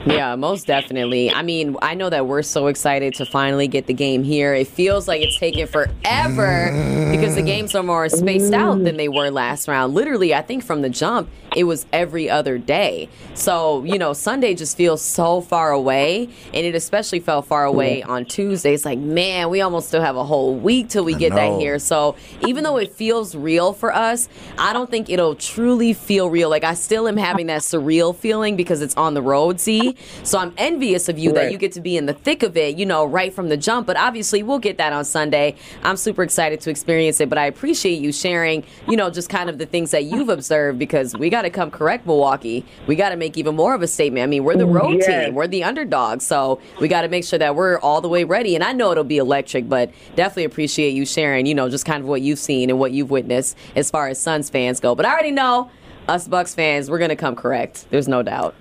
Yeah, 0.05 0.35
most 0.35 0.67
definitely. 0.67 1.31
I 1.31 1.41
mean, 1.41 1.75
I 1.81 1.95
know 1.95 2.11
that 2.11 2.27
we're 2.27 2.43
so 2.43 2.67
excited 2.67 3.15
to 3.15 3.25
finally 3.25 3.67
get 3.67 3.87
the 3.87 3.93
game 3.93 4.23
here. 4.23 4.53
It 4.53 4.67
feels 4.67 5.07
like 5.07 5.21
it's 5.21 5.39
taken 5.39 5.65
forever 5.65 6.69
because 7.11 7.33
the 7.33 7.41
games 7.41 7.73
are 7.73 7.81
more 7.81 8.07
spaced 8.09 8.53
out 8.53 8.83
than 8.83 8.97
they 8.97 9.09
were 9.09 9.31
last 9.31 9.67
round. 9.67 9.95
Literally, 9.95 10.35
I 10.35 10.43
think 10.43 10.63
from 10.63 10.83
the 10.83 10.89
jump, 10.91 11.27
it 11.55 11.63
was 11.63 11.85
every 11.91 12.29
other 12.29 12.57
day. 12.57 13.09
So, 13.33 13.83
you 13.83 13.97
know, 13.97 14.13
Sunday 14.13 14.53
just 14.53 14.77
feels 14.77 15.01
so 15.01 15.41
far 15.41 15.71
away, 15.71 16.29
and 16.53 16.65
it 16.65 16.75
especially 16.75 17.19
felt 17.19 17.47
far 17.47 17.63
away 17.63 18.03
on 18.03 18.25
Tuesday. 18.25 18.73
It's 18.73 18.85
like, 18.85 18.99
man, 18.99 19.49
we 19.49 19.61
almost 19.61 19.87
still 19.87 20.01
have 20.01 20.15
a 20.15 20.23
whole 20.23 20.55
week 20.55 20.89
till 20.89 21.03
we 21.03 21.15
get 21.15 21.33
that 21.33 21.59
here. 21.59 21.79
So, 21.79 22.15
even 22.45 22.63
though 22.63 22.77
it 22.77 22.93
feels 22.93 23.35
real 23.35 23.73
for 23.73 23.93
us, 23.93 24.27
I 24.57 24.73
don't 24.73 24.89
think 24.89 25.09
it'll 25.09 25.35
truly 25.35 25.93
feel 25.93 26.29
real. 26.29 26.49
Like, 26.49 26.63
I 26.63 26.73
still 26.73 27.07
am 27.07 27.17
having 27.17 27.47
that 27.47 27.61
surreal 27.61 28.15
feeling 28.15 28.55
because 28.55 28.81
it's 28.81 28.95
on 28.95 29.13
the 29.13 29.21
road, 29.21 29.59
see? 29.59 29.95
So, 30.23 30.37
I'm 30.37 30.53
envious 30.57 31.09
of 31.09 31.17
you 31.17 31.31
that 31.33 31.51
you 31.51 31.57
get 31.57 31.71
to 31.73 31.81
be 31.81 31.97
in 31.97 32.05
the 32.05 32.13
thick 32.13 32.43
of 32.43 32.57
it, 32.57 32.77
you 32.77 32.85
know, 32.85 33.05
right 33.05 33.33
from 33.33 33.49
the 33.49 33.57
jump. 33.57 33.87
But 33.87 33.97
obviously, 33.97 34.43
we'll 34.43 34.59
get 34.59 34.77
that 34.77 34.93
on 34.93 35.05
Sunday. 35.05 35.55
I'm 35.83 35.97
super 35.97 36.23
excited 36.23 36.59
to 36.61 36.69
experience 36.69 37.19
it, 37.21 37.29
but 37.29 37.37
I 37.37 37.45
appreciate 37.45 38.01
you 38.01 38.11
sharing, 38.11 38.63
you 38.87 38.97
know, 38.97 39.09
just 39.09 39.29
kind 39.29 39.49
of 39.49 39.57
the 39.57 39.65
things 39.65 39.91
that 39.91 40.05
you've 40.05 40.29
observed 40.29 40.79
because 40.79 41.15
we 41.15 41.29
got 41.29 41.44
to 41.45 41.49
come 41.49 41.71
correct, 41.71 42.05
Milwaukee. 42.05 42.65
We 42.87 42.95
got 42.95 43.09
to 43.09 43.15
make 43.15 43.37
even 43.37 43.55
more 43.55 43.73
of 43.73 43.81
a 43.81 43.87
statement. 43.87 44.23
I 44.23 44.27
mean, 44.27 44.43
we're 44.43 44.57
the 44.57 44.65
road 44.65 44.97
Yes. 44.99 45.05
team, 45.25 45.33
we're 45.35 45.47
the 45.47 45.63
underdog. 45.63 46.21
So, 46.21 46.59
we 46.81 46.87
got 46.87 47.01
to 47.03 47.07
make 47.07 47.23
sure 47.23 47.39
that 47.39 47.55
we're 47.55 47.79
all 47.79 48.01
the 48.01 48.09
way 48.09 48.23
ready. 48.25 48.55
And 48.55 48.63
I 48.63 48.73
know 48.73 48.91
it'll 48.91 49.03
be 49.03 49.17
electric, 49.17 49.69
but 49.69 49.91
definitely 50.15 50.43
appreciate 50.45 50.91
you 50.93 51.05
sharing, 51.05 51.45
you 51.45 51.55
know, 51.55 51.69
just 51.69 51.85
kind 51.85 52.01
of 52.03 52.07
what 52.09 52.21
you've 52.21 52.39
seen 52.39 52.69
and 52.69 52.77
what 52.79 52.91
you've 52.91 53.09
witnessed 53.11 53.57
as 53.75 53.89
far 53.89 54.07
as 54.09 54.19
Suns 54.19 54.49
fans 54.49 54.79
go. 54.79 54.93
But 54.95 55.05
I 55.05 55.11
already 55.13 55.31
know 55.31 55.69
us 56.07 56.27
Bucks 56.27 56.53
fans, 56.53 56.89
we're 56.89 56.99
going 56.99 57.09
to 57.09 57.15
come 57.15 57.35
correct. 57.35 57.85
There's 57.89 58.07
no 58.07 58.21
doubt. 58.21 58.53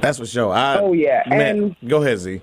That's 0.00 0.18
for 0.18 0.26
sure. 0.26 0.52
I, 0.52 0.78
Oh, 0.78 0.92
yeah, 0.92 1.22
Man, 1.26 1.76
and- 1.80 1.90
go 1.90 2.02
ahead, 2.02 2.18
Z. 2.18 2.40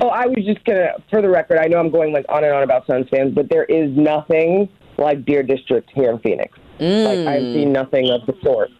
Oh, 0.00 0.08
I 0.08 0.26
was 0.26 0.44
just 0.44 0.64
gonna, 0.64 0.92
for 1.08 1.22
the 1.22 1.28
record, 1.28 1.58
I 1.58 1.66
know 1.66 1.78
I'm 1.78 1.90
going 1.90 2.12
like 2.12 2.26
on 2.28 2.42
and 2.44 2.52
on 2.52 2.62
about 2.64 2.86
Suns 2.86 3.06
fans, 3.10 3.32
but 3.34 3.48
there 3.48 3.64
is 3.64 3.96
nothing 3.96 4.68
like 4.98 5.24
Deer 5.24 5.42
District 5.42 5.88
here 5.94 6.10
in 6.10 6.18
Phoenix. 6.18 6.58
Like 6.78 7.26
I've 7.28 7.42
seen 7.42 7.68
mm. 7.68 7.72
nothing 7.72 8.10
of 8.10 8.26
the 8.26 8.34
sort. 8.42 8.70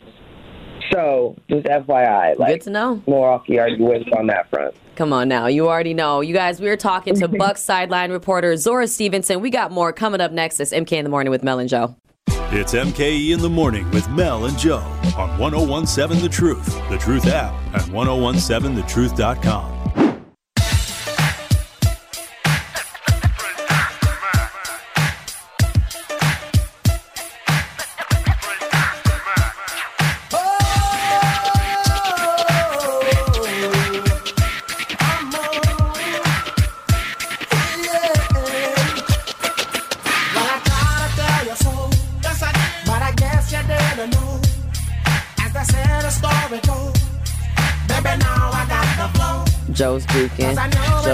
So 0.93 1.37
just 1.49 1.67
FYI, 1.67 2.39
like 2.39 2.55
Good 2.55 2.61
to 2.63 2.71
know. 2.71 3.03
Milwaukee 3.07 3.59
already 3.59 3.83
wins 3.83 4.07
on 4.17 4.27
that 4.29 4.51
front. 4.51 4.75
Come 4.97 5.13
on 5.13 5.29
now. 5.29 5.47
You 5.47 5.69
already 5.69 5.95
know. 5.95 6.21
You 6.21 6.35
guys, 6.35 6.61
we 6.61 6.69
are 6.69 6.77
talking 6.77 7.15
to 7.17 7.29
Bucks 7.39 7.63
sideline 7.63 8.13
reporter 8.13 8.57
Zora 8.57 8.87
Stephenson. 8.87 9.41
We 9.41 9.51
got 9.51 9.73
more 9.73 9.93
coming 9.93 10.21
up 10.21 10.33
next. 10.33 10.61
It's 10.61 10.73
MK 10.73 10.93
in 10.93 11.05
the 11.05 11.11
morning 11.11 11.31
with 11.31 11.43
Mel 11.43 11.59
and 11.59 11.69
Joe. 11.69 11.97
It's 12.57 12.73
MKE 12.75 13.33
in 13.33 13.41
the 13.41 13.49
morning 13.51 13.91
with 13.91 14.09
Mel 14.11 14.45
and 14.45 14.57
Joe 14.57 14.85
on 15.17 15.37
1017 15.39 16.23
The 16.23 16.29
Truth, 16.29 16.67
The 16.89 16.99
Truth 16.99 17.27
app, 17.27 17.53
and 17.75 17.83
1017thetruth.com. 17.93 19.74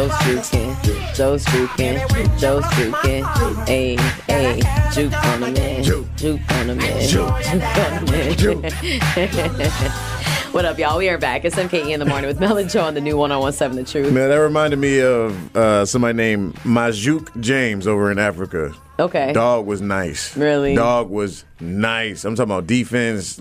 Joe's 0.01 0.13
juking. 0.13 1.15
Joe's 1.15 1.45
juking. 1.45 2.39
Joe's 2.39 2.65
juking. 2.65 3.69
Hey, 3.69 3.97
hey. 4.27 4.63
Juke 4.95 5.13
on 5.27 5.41
the 5.43 5.51
man. 5.51 5.83
Juke 5.85 6.41
on 6.53 6.67
the 6.69 6.75
man. 6.75 7.07
Juke 7.07 7.29
on 7.29 8.07
the 8.07 8.13
man. 9.71 10.53
What 10.53 10.65
up, 10.65 10.79
y'all? 10.79 10.97
We 10.97 11.11
are 11.11 11.19
back. 11.19 11.45
It's 11.45 11.55
MKE 11.55 11.91
in 11.91 12.01
the 12.01 12.07
morning 12.07 12.29
with 12.29 12.41
Mel 12.41 12.57
and 12.57 12.71
Joe 12.71 12.81
on 12.81 12.95
the 12.95 13.03
new 13.03 13.15
1017 13.15 13.85
The 13.85 13.91
Truth. 13.91 14.15
Man, 14.15 14.31
that 14.31 14.37
reminded 14.37 14.79
me 14.79 15.01
of 15.01 15.55
uh, 15.55 15.85
somebody 15.85 16.17
named 16.17 16.55
Majuk 16.65 17.39
James 17.41 17.87
over 17.87 18.11
in 18.11 18.19
Africa. 18.19 18.75
Okay. 18.99 19.35
Dog 19.35 19.67
was 19.67 19.83
nice. 19.83 20.35
Really? 20.35 20.75
Dog 20.75 21.11
was 21.11 21.45
nice. 21.61 22.25
I'm 22.25 22.37
talking 22.37 22.51
about 22.51 22.67
defense, 22.67 23.39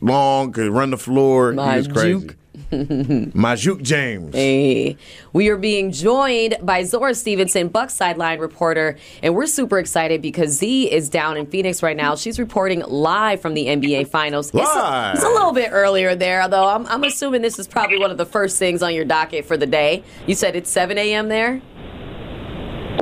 long, 0.00 0.52
could 0.52 0.70
run 0.70 0.90
the 0.90 0.96
floor. 0.96 1.50
He 1.50 1.58
was 1.58 1.88
crazy. 1.88 2.30
Majuk. 2.72 3.82
James. 3.82 4.34
Hey, 4.34 4.96
we 5.32 5.48
are 5.48 5.56
being 5.56 5.90
joined 5.90 6.56
by 6.60 6.84
Zora 6.84 7.14
Stephenson, 7.14 7.68
Bucks 7.68 7.94
sideline 7.94 8.40
reporter, 8.40 8.98
and 9.22 9.34
we're 9.34 9.46
super 9.46 9.78
excited 9.78 10.20
because 10.20 10.50
Z 10.50 10.92
is 10.92 11.08
down 11.08 11.36
in 11.36 11.46
Phoenix 11.46 11.82
right 11.82 11.96
now. 11.96 12.14
She's 12.14 12.38
reporting 12.38 12.80
live 12.80 13.40
from 13.40 13.54
the 13.54 13.66
NBA 13.66 14.08
Finals. 14.08 14.48
It's 14.48 14.54
a, 14.54 14.58
Live. 14.58 15.14
it's 15.14 15.24
a 15.24 15.28
little 15.28 15.52
bit 15.52 15.70
earlier 15.72 16.14
there, 16.14 16.46
though. 16.48 16.68
I'm, 16.68 16.86
I'm 16.86 17.04
assuming 17.04 17.40
this 17.40 17.58
is 17.58 17.66
probably 17.66 17.98
one 17.98 18.10
of 18.10 18.18
the 18.18 18.26
first 18.26 18.58
things 18.58 18.82
on 18.82 18.94
your 18.94 19.04
docket 19.06 19.46
for 19.46 19.56
the 19.56 19.66
day. 19.66 20.04
You 20.26 20.34
said 20.34 20.54
it's 20.54 20.70
7 20.70 20.98
a.m. 20.98 21.28
there. 21.28 21.62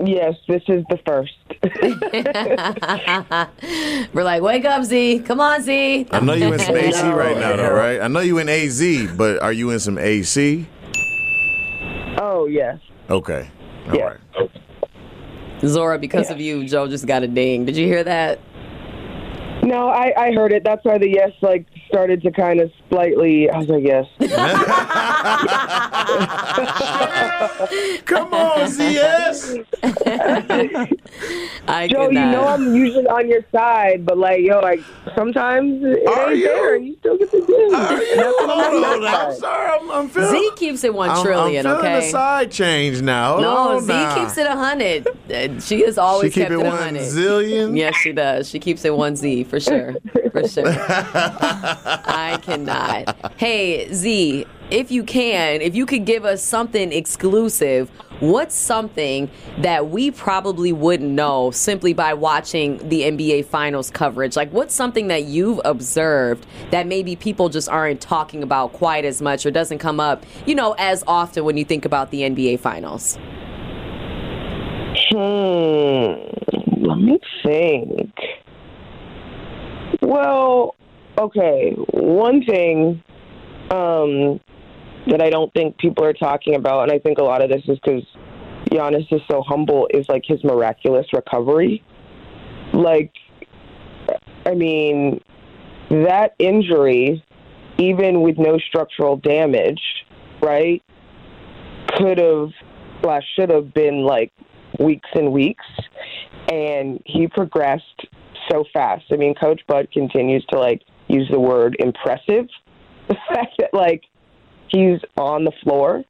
Yes, 0.07 0.35
this 0.47 0.63
is 0.69 0.85
the 0.89 0.99
first. 1.05 1.33
We're 4.15 4.23
like, 4.25 4.43
wake 4.43 4.65
up, 4.65 4.85
Z. 4.85 5.21
Come 5.27 5.41
on, 5.41 5.63
Z. 5.63 6.07
I 6.13 6.21
know 6.21 6.35
you 6.35 6.53
in 6.53 6.59
some 6.61 6.77
AC 6.77 7.03
right 7.09 7.37
now, 7.37 7.57
though, 7.57 7.73
right? 7.75 8.01
I 8.01 8.09
know 8.09 8.21
you 8.21 8.39
in 8.39 8.49
AZ, 8.49 8.81
but 9.17 9.43
are 9.43 9.53
you 9.53 9.71
in 9.71 9.81
some 9.81 9.99
AC? 9.99 10.67
oh 12.19 12.47
yes, 12.47 12.79
Okay. 13.11 13.49
All 13.89 13.95
Yeah. 13.97 14.17
right. 14.39 14.51
Zora, 15.65 15.99
because 15.99 16.31
of 16.31 16.41
you, 16.41 16.67
Joe 16.67 16.87
just 16.89 17.07
got 17.07 17.23
a 17.23 17.29
ding. 17.29 17.65
Did 17.65 17.77
you 17.77 17.87
hear 17.87 18.05
that? 18.05 18.39
no, 19.63 19.89
I, 19.89 20.13
I 20.17 20.33
heard 20.33 20.53
it. 20.53 20.63
That's 20.65 20.85
why 20.85 20.99
the 20.99 21.09
yes 21.11 21.33
like 21.43 21.67
started 21.89 22.23
to 22.23 22.31
kind 22.31 22.61
of 22.61 22.71
slightly. 22.89 23.49
as 23.51 23.71
I 23.71 23.81
guess. 23.81 24.07
Come 28.07 28.33
on, 28.33 28.61
ZS. 28.71 29.67
I 31.69 31.69
I 31.69 31.89
Joe, 31.89 32.07
you 32.11 32.13
know 32.13 32.47
I'm 32.47 32.75
usually 32.75 33.07
on 33.07 33.29
your 33.29 33.45
side, 33.53 34.07
but 34.07 34.17
like, 34.19 34.41
yo, 34.43 34.61
like 34.61 34.81
sometimes 35.15 35.83
it 35.85 36.07
Are 36.07 36.31
ain't 36.31 36.39
you? 36.39 36.45
there, 36.47 36.75
and 36.77 36.87
you 36.87 36.97
still 37.01 37.19
get 37.19 37.31
the 37.31 37.41
win. 37.41 37.75
Are 37.75 38.03
you? 38.03 38.17
That's 38.17 38.37
what 38.37 38.51
I'm 38.51 38.71
Hold 38.71 38.85
on 38.85 39.05
on, 39.05 39.15
I'm 39.15 39.35
sorry. 39.37 39.79
I'm, 39.81 39.91
I'm 39.91 40.09
feeling. 40.09 40.31
Z 40.31 40.51
keeps 40.57 40.85
it 40.85 40.95
one 40.95 41.11
I'm- 41.11 41.25
trillion. 41.25 41.67
I'm 41.67 41.77
feeling 41.77 41.93
okay. 41.95 42.07
the 42.07 42.11
side 42.13 42.51
change 42.53 43.03
now. 43.03 43.31
Hold 43.33 43.43
no, 43.43 43.57
on 43.57 43.81
Z 43.83 43.89
now. 43.93 44.15
keeps 44.15 44.39
it 44.39 44.47
a 44.47 44.57
hundred. 44.57 45.07
Uh, 45.09 45.61
She 45.61 45.83
has 45.83 45.99
always 45.99 46.33
She 46.33 46.41
keep 46.41 46.49
kept 46.49 46.53
it 46.53 46.61
it 46.61 46.67
a 46.67 46.69
one 46.69 46.79
hundred. 46.79 47.03
zillion. 47.03 47.77
Yes, 47.77 47.95
she 47.97 48.13
does. 48.13 48.49
She 48.49 48.59
keeps 48.59 48.85
it 48.85 48.95
one 48.97 49.17
Z 49.17 49.45
for 49.45 49.61
sure. 49.61 49.97
For 50.33 50.49
sure. 50.49 50.65
I 50.69 52.39
cannot. 52.43 52.86
Hey, 53.37 53.93
Z, 53.93 54.47
if 54.71 54.91
you 54.91 55.05
can, 55.05 55.61
if 55.61 55.75
you 55.75 55.87
could 55.87 56.05
give 56.05 56.25
us 56.25 56.43
something 56.43 56.93
exclusive, 56.93 57.89
what's 58.21 58.55
something 58.55 59.31
that 59.59 59.91
we 59.91 60.11
probably 60.11 60.73
wouldn't 60.73 61.11
know 61.11 61.51
simply 61.51 61.93
by 61.93 62.15
watching 62.15 62.79
the 62.89 63.03
NBA 63.03 63.47
Finals 63.47 63.91
coverage? 63.91 64.37
Like, 64.37 64.51
what's 64.53 64.75
something 64.75 65.09
that 65.09 65.25
you've 65.25 65.61
observed 65.65 66.47
that 66.71 66.87
maybe 66.87 67.15
people 67.17 67.49
just 67.49 67.69
aren't 67.69 68.01
talking 68.01 68.43
about 68.43 68.73
quite 68.73 69.05
as 69.05 69.23
much 69.23 69.47
or 69.47 69.51
doesn't 69.51 69.79
come 69.79 70.01
up, 70.01 70.25
you 70.47 70.55
know, 70.55 70.75
as 70.79 71.05
often 71.07 71.45
when 71.45 71.57
you 71.57 71.65
think 71.65 71.85
about 71.85 72.11
the 72.11 72.23
NBA 72.23 72.61
Finals? 72.61 73.19
Hmm. 75.11 76.37
Let 76.85 76.99
me 76.99 77.19
think. 77.45 78.13
Well, 80.03 80.75
okay. 81.19 81.73
One 81.93 82.45
thing 82.45 83.03
um, 83.71 84.41
that 85.07 85.21
I 85.21 85.31
don't 85.31 85.53
think 85.53 85.79
people 85.79 86.05
are 86.05 86.13
talking 86.13 86.55
about, 86.55 86.85
and 86.85 86.93
I 86.93 86.99
think 86.99 87.19
a 87.19 87.23
lot 87.23 87.43
of 87.43 87.51
this 87.51 87.63
is 87.69 87.79
because 87.83 88.05
Giannis 88.71 89.13
is 89.13 89.21
so 89.31 89.43
humble, 89.43 89.89
is 89.93 90.09
like 90.09 90.25
his 90.27 90.43
miraculous 90.45 91.07
recovery. 91.13 91.83
Like, 92.73 93.13
I 94.45 94.55
mean, 94.55 95.21
that 95.91 96.35
injury, 96.39 97.25
even 97.79 98.23
with 98.23 98.39
no 98.39 98.59
structural 98.59 99.17
damage, 99.17 99.81
right, 100.43 100.83
could 101.97 102.19
have 102.19 102.51
slash 103.03 103.23
should 103.37 103.51
have 103.51 103.73
been 103.73 104.03
like 104.03 104.33
weeks 104.79 105.09
and 105.15 105.33
weeks, 105.33 105.65
and 106.51 107.01
he 107.05 107.29
progressed 107.29 108.07
so 108.51 108.65
fast. 108.73 109.05
I 109.13 109.17
mean, 109.17 109.35
Coach 109.35 109.61
Bud 109.67 109.89
continues 109.93 110.45
to 110.47 110.59
like 110.59 110.83
use 111.09 111.29
the 111.31 111.41
word 111.41 111.77
impressive. 111.79 112.47
The 113.09 113.15
fact 113.33 113.55
that 113.59 113.73
like 113.73 114.03
he's 114.69 114.99
on 115.17 115.45
the 115.45 115.53
floor 115.63 116.03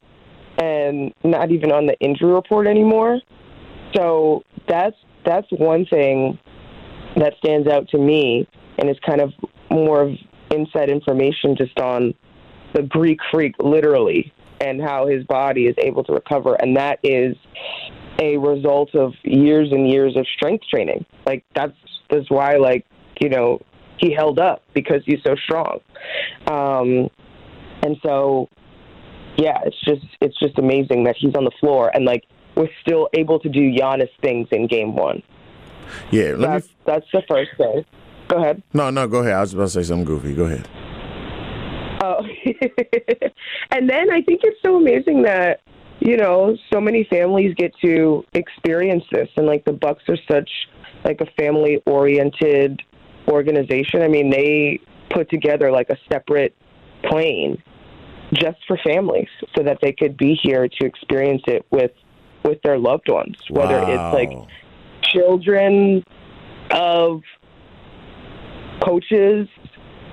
and 0.59 1.12
not 1.25 1.50
even 1.50 1.71
on 1.71 1.85
the 1.85 1.95
injury 2.00 2.33
report 2.33 2.67
anymore. 2.67 3.21
So 3.95 4.45
that's 4.67 4.97
that's 5.25 5.47
one 5.50 5.85
thing 5.87 6.38
that 7.17 7.35
stands 7.38 7.69
out 7.69 7.88
to 7.91 7.99
me, 7.99 8.47
and 8.79 8.88
is 8.88 8.97
kind 9.05 9.21
of 9.21 9.33
more 9.71 10.03
of 10.03 10.11
inside 10.50 10.88
information 10.88 11.57
just 11.57 11.79
on 11.79 12.15
the 12.75 12.83
Greek 12.83 13.19
freak, 13.33 13.55
literally, 13.59 14.33
and 14.61 14.81
how 14.81 15.07
his 15.07 15.25
body 15.25 15.67
is 15.67 15.75
able 15.79 16.05
to 16.05 16.12
recover, 16.12 16.55
and 16.55 16.76
that 16.76 16.99
is 17.03 17.37
a 18.21 18.37
result 18.38 18.95
of 18.95 19.12
years 19.23 19.69
and 19.71 19.91
years 19.91 20.17
of 20.17 20.26
strength 20.37 20.65
training. 20.71 21.05
Like 21.26 21.45
that's 21.55 21.76
that's 22.11 22.31
why, 22.31 22.57
like 22.57 22.87
you 23.21 23.29
know, 23.29 23.61
he 23.99 24.12
held 24.12 24.38
up 24.38 24.62
because 24.75 25.03
he's 25.05 25.23
so 25.25 25.35
strong. 25.37 25.81
Um, 26.47 27.09
and 27.83 27.97
so, 28.05 28.49
yeah, 29.37 29.59
it's 29.65 29.81
just 29.85 30.05
it's 30.21 30.38
just 30.38 30.59
amazing 30.59 31.05
that 31.05 31.17
he's 31.17 31.35
on 31.35 31.45
the 31.45 31.50
floor 31.61 31.91
and 31.95 32.05
like 32.05 32.25
we're 32.57 32.69
still 32.81 33.09
able 33.12 33.38
to 33.41 33.49
do 33.49 33.61
Giannis 33.73 34.09
things 34.23 34.49
in 34.50 34.67
Game 34.67 34.97
One. 34.97 35.23
Yeah, 36.11 36.33
That's 36.33 36.67
me. 36.67 36.75
that's 36.87 37.07
the 37.12 37.23
first 37.29 37.50
thing. 37.57 37.85
Go 38.29 38.38
ahead. 38.38 38.62
No, 38.73 38.91
no, 38.91 39.07
go 39.07 39.19
ahead. 39.19 39.35
I 39.35 39.41
was 39.41 39.55
about 39.55 39.65
to 39.65 39.71
say 39.71 39.83
something 39.85 40.05
goofy. 40.05 40.35
Go 40.35 40.45
ahead. 40.47 40.69
Oh, 42.03 42.21
and 43.71 43.88
then 43.88 44.11
I 44.11 44.21
think 44.23 44.41
it's 44.43 44.61
so 44.65 44.76
amazing 44.76 45.23
that 45.23 45.61
you 46.00 46.17
know 46.17 46.57
so 46.73 46.81
many 46.81 47.05
families 47.05 47.55
get 47.57 47.73
to 47.83 48.25
experience 48.35 49.04
this, 49.13 49.28
and 49.37 49.47
like 49.47 49.65
the 49.65 49.73
Bucks 49.73 50.02
are 50.09 50.19
such 50.30 50.50
like 51.04 51.21
a 51.21 51.26
family 51.41 51.80
oriented 51.87 52.82
organization. 53.28 54.02
I 54.02 54.08
mean, 54.08 54.30
they 54.30 54.80
put 55.10 55.30
together 55.30 55.71
like 55.71 55.91
a 55.91 55.97
separate 56.10 56.54
plane 57.04 57.62
just 58.34 58.58
for 58.67 58.78
families, 58.84 59.28
so 59.56 59.62
that 59.62 59.78
they 59.80 59.93
could 59.93 60.17
be 60.17 60.39
here 60.43 60.69
to 60.69 60.86
experience 60.86 61.43
it 61.47 61.65
with 61.71 61.93
with 62.45 62.60
their 62.62 62.78
loved 62.78 63.08
ones, 63.08 63.36
whether 63.50 63.78
it's 63.78 64.15
like 64.15 64.30
children 65.02 66.04
of 66.71 67.23
coaches 68.84 69.49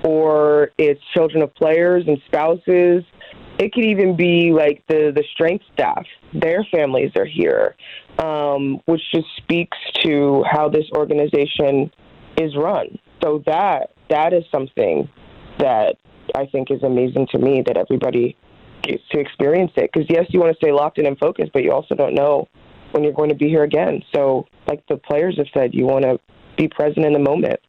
or 0.04 0.70
it's 0.78 1.00
children 1.14 1.42
of 1.42 1.54
players 1.54 2.04
and 2.06 2.18
spouses. 2.26 3.04
It 3.58 3.72
could 3.72 3.84
even 3.84 4.16
be 4.16 4.52
like 4.52 4.82
the, 4.88 5.12
the 5.14 5.22
strength 5.32 5.64
staff. 5.72 6.04
Their 6.32 6.66
families 6.72 7.12
are 7.16 7.24
here, 7.24 7.76
um, 8.18 8.80
which 8.86 9.00
just 9.14 9.28
speaks 9.36 9.78
to 10.02 10.44
how 10.50 10.68
this 10.68 10.86
organization 10.96 11.90
is 12.38 12.56
run. 12.56 12.98
So 13.22 13.42
that 13.46 13.92
that 14.10 14.32
is 14.32 14.44
something 14.52 15.08
that 15.58 15.96
I 16.34 16.46
think 16.46 16.70
is 16.70 16.82
amazing 16.82 17.28
to 17.32 17.38
me 17.38 17.62
that 17.66 17.76
everybody 17.76 18.36
gets 18.82 19.02
to 19.10 19.18
experience 19.18 19.72
it. 19.76 19.90
Because 19.92 20.08
yes, 20.08 20.26
you 20.30 20.40
want 20.40 20.52
to 20.52 20.56
stay 20.56 20.72
locked 20.72 20.98
in 20.98 21.06
and 21.06 21.18
focused, 21.18 21.52
but 21.52 21.62
you 21.62 21.72
also 21.72 21.94
don't 21.94 22.14
know 22.14 22.48
when 22.92 23.02
you're 23.02 23.12
going 23.12 23.30
to 23.30 23.34
be 23.34 23.48
here 23.48 23.64
again. 23.64 24.02
So, 24.14 24.46
like 24.68 24.84
the 24.88 24.96
players 24.96 25.36
have 25.38 25.46
said, 25.52 25.74
you 25.74 25.84
want 25.84 26.04
to 26.04 26.18
be 26.56 26.68
present 26.68 27.04
in 27.04 27.12
the 27.12 27.18
moment. 27.18 27.60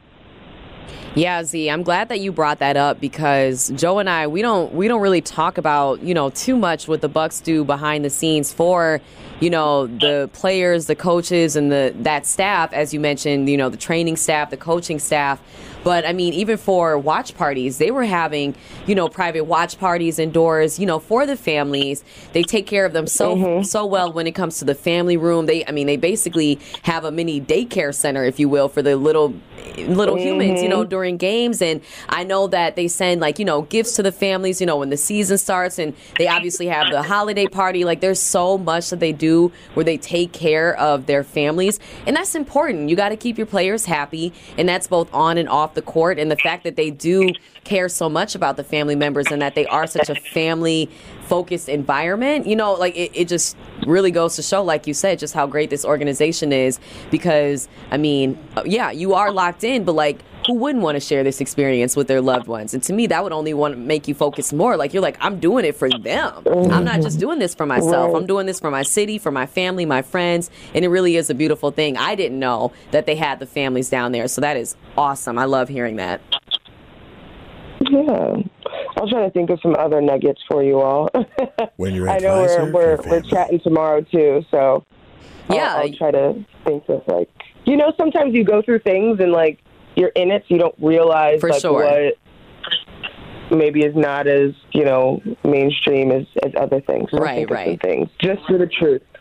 Yeah, 1.15 1.43
Z, 1.43 1.69
I'm 1.69 1.81
glad 1.81 2.09
that 2.09 2.19
you 2.19 2.31
brought 2.31 2.59
that 2.59 2.77
up 2.77 2.99
because 2.99 3.69
Joe 3.75 3.99
and 3.99 4.09
I 4.09 4.27
we 4.27 4.41
don't 4.41 4.73
we 4.73 4.87
don't 4.87 5.01
really 5.01 5.21
talk 5.21 5.57
about, 5.57 6.03
you 6.03 6.13
know, 6.13 6.29
too 6.29 6.57
much 6.57 6.87
what 6.87 7.01
the 7.01 7.07
Bucks 7.07 7.39
do 7.39 7.63
behind 7.63 8.03
the 8.03 8.09
scenes 8.09 8.53
for, 8.53 9.01
you 9.39 9.49
know, 9.49 9.87
the 9.87 10.29
players, 10.33 10.85
the 10.85 10.95
coaches 10.95 11.55
and 11.55 11.71
the 11.71 11.93
that 11.99 12.25
staff 12.25 12.71
as 12.73 12.93
you 12.93 12.99
mentioned, 12.99 13.49
you 13.49 13.57
know, 13.57 13.69
the 13.69 13.77
training 13.77 14.17
staff, 14.17 14.49
the 14.49 14.57
coaching 14.57 14.99
staff. 14.99 15.41
But 15.85 16.03
I 16.03 16.13
mean, 16.13 16.33
even 16.33 16.57
for 16.57 16.97
watch 16.97 17.37
parties, 17.37 17.77
they 17.77 17.91
were 17.91 18.05
having, 18.05 18.55
you 18.87 18.95
know, 18.95 19.07
private 19.07 19.43
watch 19.43 19.77
parties 19.77 20.17
indoors, 20.17 20.79
you 20.79 20.87
know, 20.87 20.97
for 20.97 21.27
the 21.27 21.37
families. 21.37 22.03
They 22.33 22.41
take 22.41 22.65
care 22.65 22.87
of 22.87 22.93
them 22.93 23.05
so 23.05 23.35
mm-hmm. 23.35 23.63
so 23.63 23.85
well 23.85 24.11
when 24.11 24.25
it 24.25 24.33
comes 24.33 24.57
to 24.59 24.65
the 24.65 24.73
family 24.73 25.15
room. 25.15 25.45
They 25.45 25.63
I 25.67 25.71
mean, 25.71 25.85
they 25.85 25.95
basically 25.95 26.59
have 26.81 27.05
a 27.05 27.11
mini 27.11 27.39
daycare 27.39 27.93
center, 27.93 28.23
if 28.23 28.39
you 28.39 28.49
will, 28.49 28.67
for 28.67 28.81
the 28.81 28.95
little 28.95 29.35
little 29.77 30.17
humans, 30.17 30.63
you 30.63 30.69
know, 30.69 30.81
mm-hmm. 30.81 30.89
during 30.89 31.17
games. 31.17 31.61
And 31.61 31.81
I 32.09 32.23
know 32.23 32.47
that 32.47 32.75
they 32.75 32.87
send 32.87 33.21
like, 33.21 33.37
you 33.37 33.45
know, 33.45 33.61
gifts 33.61 33.95
to 33.97 34.03
the 34.03 34.11
families, 34.11 34.59
you 34.59 34.65
know, 34.65 34.77
when 34.77 34.89
the 34.89 34.97
season 34.97 35.37
starts 35.37 35.77
and 35.77 35.93
they 36.17 36.27
obviously 36.27 36.65
have 36.65 36.89
the 36.89 37.03
holiday 37.03 37.45
party. 37.45 37.85
Like 37.85 38.01
there's 38.01 38.19
so 38.19 38.57
much 38.57 38.89
that 38.89 38.99
they 38.99 39.13
do 39.13 39.51
where 39.75 39.83
they 39.83 39.97
take 39.97 40.33
care 40.33 40.75
of 40.79 41.05
their 41.05 41.23
families. 41.23 41.79
And 42.07 42.15
that's 42.15 42.33
important. 42.33 42.89
You 42.89 42.95
got 42.95 43.09
to 43.09 43.17
keep 43.17 43.37
your 43.37 43.47
players 43.47 43.85
happy. 43.85 44.33
And 44.57 44.67
that's 44.67 44.87
both 44.87 45.13
on 45.13 45.37
and 45.37 45.47
off 45.47 45.74
the 45.75 45.81
court. 45.81 46.17
And 46.19 46.31
the 46.31 46.37
fact 46.37 46.63
that 46.63 46.75
they 46.75 46.89
do 46.89 47.31
care 47.63 47.87
so 47.89 48.09
much 48.09 48.35
about 48.35 48.57
the 48.57 48.63
family 48.63 48.95
members 48.95 49.27
and 49.27 49.41
that 49.41 49.55
they 49.55 49.65
are 49.67 49.87
such 49.87 50.09
a 50.09 50.15
family 50.15 50.89
focused 51.23 51.69
environment, 51.69 52.47
you 52.47 52.55
know, 52.55 52.73
like 52.73 52.95
it, 52.95 53.11
it 53.13 53.27
just 53.27 53.55
really 53.85 54.11
goes 54.11 54.35
to 54.35 54.41
show, 54.43 54.63
like 54.63 54.87
you 54.87 54.93
said, 54.93 55.19
just 55.19 55.33
how 55.33 55.45
great 55.47 55.69
this 55.69 55.85
organization 55.85 56.51
is. 56.51 56.79
Because, 57.11 57.67
I 57.91 57.97
mean, 57.97 58.37
yeah, 58.65 58.91
you 58.91 59.13
are 59.13 59.31
locked 59.31 59.63
in, 59.63 59.83
but 59.83 59.93
like, 59.93 60.19
who 60.47 60.53
wouldn't 60.53 60.83
want 60.83 60.95
to 60.95 60.99
share 60.99 61.23
this 61.23 61.41
experience 61.41 61.95
with 61.95 62.07
their 62.07 62.21
loved 62.21 62.47
ones? 62.47 62.73
And 62.73 62.83
to 62.83 62.93
me, 62.93 63.07
that 63.07 63.23
would 63.23 63.33
only 63.33 63.53
want 63.53 63.73
to 63.73 63.79
make 63.79 64.07
you 64.07 64.13
focus 64.13 64.53
more. 64.53 64.77
Like, 64.77 64.93
you're 64.93 65.01
like, 65.01 65.17
I'm 65.19 65.39
doing 65.39 65.65
it 65.65 65.75
for 65.75 65.89
them. 65.89 66.43
I'm 66.71 66.83
not 66.83 67.01
just 67.01 67.19
doing 67.19 67.39
this 67.39 67.55
for 67.55 67.65
myself. 67.65 68.15
I'm 68.15 68.25
doing 68.25 68.45
this 68.45 68.59
for 68.59 68.69
my 68.71 68.83
city, 68.83 69.17
for 69.17 69.31
my 69.31 69.45
family, 69.45 69.85
my 69.85 70.01
friends. 70.01 70.49
And 70.73 70.85
it 70.85 70.89
really 70.89 71.15
is 71.15 71.29
a 71.29 71.33
beautiful 71.33 71.71
thing. 71.71 71.97
I 71.97 72.15
didn't 72.15 72.39
know 72.39 72.71
that 72.91 73.05
they 73.05 73.15
had 73.15 73.39
the 73.39 73.45
families 73.45 73.89
down 73.89 74.11
there. 74.11 74.27
So 74.27 74.41
that 74.41 74.57
is 74.57 74.75
awesome. 74.97 75.37
I 75.37 75.45
love 75.45 75.69
hearing 75.69 75.95
that. 75.95 76.21
Yeah. 77.79 78.37
I'll 78.97 79.09
try 79.09 79.23
to 79.25 79.29
think 79.31 79.49
of 79.49 79.59
some 79.61 79.75
other 79.75 80.01
nuggets 80.01 80.41
for 80.47 80.63
you 80.63 80.79
all. 80.79 81.09
When 81.77 81.93
you're 81.93 82.09
I 82.09 82.19
know 82.19 82.41
we're 82.41 82.71
we're, 82.71 82.97
we're 83.09 83.21
chatting 83.21 83.59
tomorrow 83.59 84.01
too, 84.01 84.45
so 84.49 84.85
I'll- 85.49 85.55
Yeah. 85.55 85.75
I'll, 85.75 85.93
try 85.93 86.11
to 86.11 86.45
think 86.63 86.87
of 86.89 87.03
like 87.07 87.29
you 87.65 87.75
know 87.75 87.91
sometimes 87.97 88.33
you 88.33 88.43
go 88.45 88.61
through 88.61 88.79
things 88.79 89.19
and 89.19 89.31
like 89.33 89.59
you're 89.95 90.09
in 90.09 90.31
it, 90.31 90.43
so 90.47 90.53
you 90.55 90.59
don't 90.59 90.75
realize 90.81 91.39
For 91.41 91.49
like 91.49 91.61
sure. 91.61 91.83
what 91.83 92.13
maybe 93.51 93.81
is 93.83 93.95
not 93.95 94.27
as 94.27 94.51
you 94.73 94.83
know 94.83 95.21
mainstream 95.43 96.11
as, 96.11 96.25
as 96.43 96.51
other 96.59 96.81
things. 96.81 97.09
So 97.11 97.17
Right, 97.17 97.47
think 97.47 97.51
of 97.51 97.57
some 97.57 97.65
right. 97.67 97.81
Things 97.81 98.09
just 98.21 98.41
for 98.47 98.57
the 98.57 98.67
truth. 98.67 99.01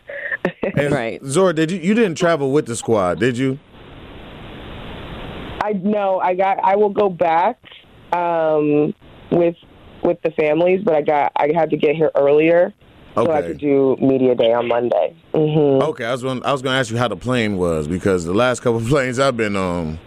Right. 0.75 1.23
Zora, 1.23 1.53
did 1.53 1.71
you? 1.71 1.79
You 1.79 1.93
didn't 1.93 2.15
travel 2.15 2.51
with 2.51 2.65
the 2.65 2.75
squad, 2.75 3.19
did 3.19 3.37
you? 3.37 3.57
I 5.63 5.73
know 5.73 6.19
I 6.19 6.35
got. 6.35 6.59
I 6.63 6.75
will 6.75 6.89
go 6.89 7.09
back 7.09 7.57
um, 8.13 8.93
with 9.31 9.55
with 10.03 10.21
the 10.23 10.31
families, 10.31 10.81
but 10.83 10.93
I 10.95 11.01
got. 11.01 11.31
I 11.35 11.49
had 11.55 11.69
to 11.71 11.77
get 11.77 11.95
here 11.95 12.11
earlier 12.15 12.73
so 13.15 13.31
I 13.31 13.41
could 13.41 13.59
do 13.59 13.95
media 14.01 14.35
day 14.35 14.51
on 14.53 14.67
Monday. 14.67 15.15
hmm 15.33 15.81
Okay, 15.81 16.05
I 16.05 16.11
was 16.11 16.21
going. 16.21 16.43
I 16.43 16.51
was 16.51 16.61
going 16.61 16.73
to 16.73 16.79
ask 16.79 16.91
you 16.91 16.97
how 16.97 17.07
the 17.07 17.15
plane 17.15 17.57
was 17.57 17.87
because 17.87 18.25
the 18.25 18.33
last 18.33 18.59
couple 18.59 18.77
of 18.77 18.87
planes 18.87 19.17
I've 19.19 19.37
been 19.37 19.55
on, 19.55 19.97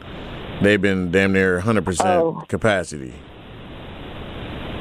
they've 0.62 0.81
been 0.81 1.11
damn 1.11 1.33
near 1.33 1.55
100 1.57 1.85
percent 1.85 2.09
Oh. 2.23 2.44
capacity. 2.49 3.14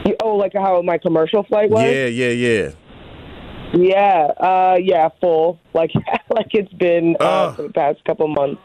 You, 0.05 0.15
oh, 0.23 0.35
like 0.35 0.53
how 0.53 0.81
my 0.81 0.97
commercial 0.97 1.43
flight 1.43 1.69
was? 1.69 1.83
Yeah, 1.83 2.05
yeah, 2.05 2.29
yeah. 2.29 2.71
Yeah, 3.73 4.27
uh, 4.39 4.77
yeah, 4.81 5.09
full. 5.21 5.59
Like, 5.73 5.91
like 6.31 6.47
it's 6.53 6.73
been 6.73 7.15
uh, 7.19 7.23
Ugh. 7.23 7.55
for 7.55 7.61
the 7.63 7.69
past 7.69 8.03
couple 8.05 8.27
months. 8.29 8.59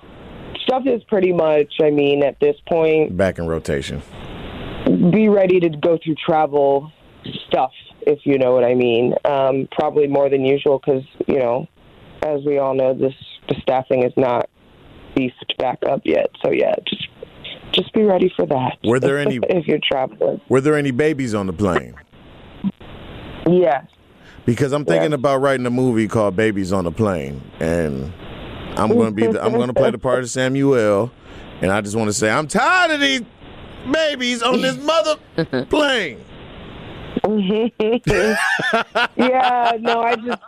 Stuff 0.63 0.85
is 0.87 1.03
pretty 1.05 1.31
much. 1.33 1.75
I 1.83 1.91
mean, 1.91 2.23
at 2.23 2.41
this 2.41 2.57
point, 2.67 3.15
Back 3.17 3.39
in 3.39 3.47
rotation. 3.47 4.01
be 5.11 5.29
ready 5.29 5.61
to 5.61 5.69
go 5.69 5.99
through 6.03 6.15
travel 6.25 6.91
stuff, 7.49 7.73
if 8.07 8.21
you 8.25 8.39
know 8.39 8.53
what 8.53 8.65
I 8.65 8.75
mean. 8.75 9.15
Um, 9.27 9.69
probably 9.73 10.07
more 10.07 10.31
than 10.31 10.45
usual 10.47 10.79
because 10.79 11.03
you 11.27 11.39
know, 11.39 11.67
as 12.25 12.41
we 12.47 12.57
all 12.59 12.75
know, 12.75 12.95
this 12.95 13.13
the 13.49 13.57
staffing 13.61 14.05
is 14.05 14.13
not 14.17 14.49
beefed 15.15 15.55
back 15.59 15.79
up 15.89 16.03
yet. 16.05 16.31
So 16.45 16.51
yeah, 16.53 16.75
just 16.89 17.09
just 17.73 17.93
be 17.95 18.03
ready 18.03 18.33
for 18.37 18.47
that. 18.47 18.77
Were 18.85 19.01
there 19.01 19.19
any- 19.19 19.39
if 19.49 19.67
you're 19.67 19.79
traveling? 19.83 20.41
Were 20.49 20.61
there 20.61 20.77
any 20.77 20.91
babies 20.91 21.35
on 21.35 21.47
the 21.47 21.53
plane? 21.53 21.95
Yes. 23.49 23.87
Because 24.45 24.73
I'm 24.73 24.85
thinking 24.85 25.11
Yeah. 25.13 25.17
about 25.17 25.41
writing 25.41 25.65
a 25.67 25.71
movie 25.71 26.07
called 26.09 26.37
Babies 26.37 26.73
on 26.73 26.85
the 26.85 26.91
Plane, 26.93 27.41
and 27.61 28.13
I'm 28.77 28.89
going 28.89 29.07
to 29.07 29.13
be 29.15 29.27
the, 29.27 29.43
I'm 29.43 29.53
going 29.53 29.69
to 29.69 29.75
play 29.75 29.91
the 29.91 29.99
part 29.99 30.19
of 30.21 30.29
Samuel, 30.31 31.11
and 31.61 31.71
I 31.71 31.81
just 31.81 31.97
want 31.97 32.09
to 32.09 32.13
say 32.13 32.29
I'm 32.31 32.47
tired 32.49 32.91
of 32.91 33.01
these 33.01 33.23
babies 33.91 34.43
on 34.43 34.61
this 34.61 34.77
mother 34.85 35.17
plane. 35.67 36.19
yeah, 39.17 39.73
no, 39.81 40.03
I 40.03 40.17
just 40.17 40.43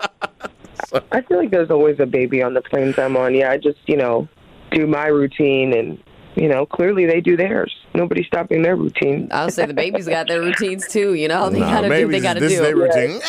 I 1.13 1.21
feel 1.23 1.39
like 1.39 1.51
there's 1.51 1.71
always 1.71 1.99
a 2.01 2.07
baby 2.07 2.43
on 2.43 2.55
the 2.55 2.63
planes 2.63 2.99
I'm 2.99 3.17
on. 3.17 3.35
Yeah, 3.35 3.51
I 3.51 3.59
just, 3.59 3.79
you 3.87 3.97
know, 3.97 4.29
do 4.71 4.87
my 4.87 5.07
routine 5.07 5.73
and 5.77 5.99
you 6.37 6.49
know, 6.49 6.67
clearly 6.67 7.07
they 7.07 7.21
do 7.21 7.37
theirs. 7.37 7.73
Nobody's 7.95 8.27
stopping 8.27 8.63
their 8.63 8.75
routine. 8.75 9.29
I'll 9.31 9.51
say 9.53 9.67
the 9.67 9.75
babies 9.75 10.09
got 10.09 10.27
their 10.27 10.41
routines 10.41 10.89
too. 10.89 11.15
You 11.15 11.29
know, 11.29 11.49
they 11.49 11.61
Nah, 11.61 11.71
gotta 11.81 11.89
do 11.89 12.09
they 12.11 12.19
gotta 12.21 12.41
this 12.41 12.55
is 12.55 12.59
their 12.61 12.75
do. 12.75 12.83
routine. 12.83 13.21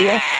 Yeah. 0.00 0.22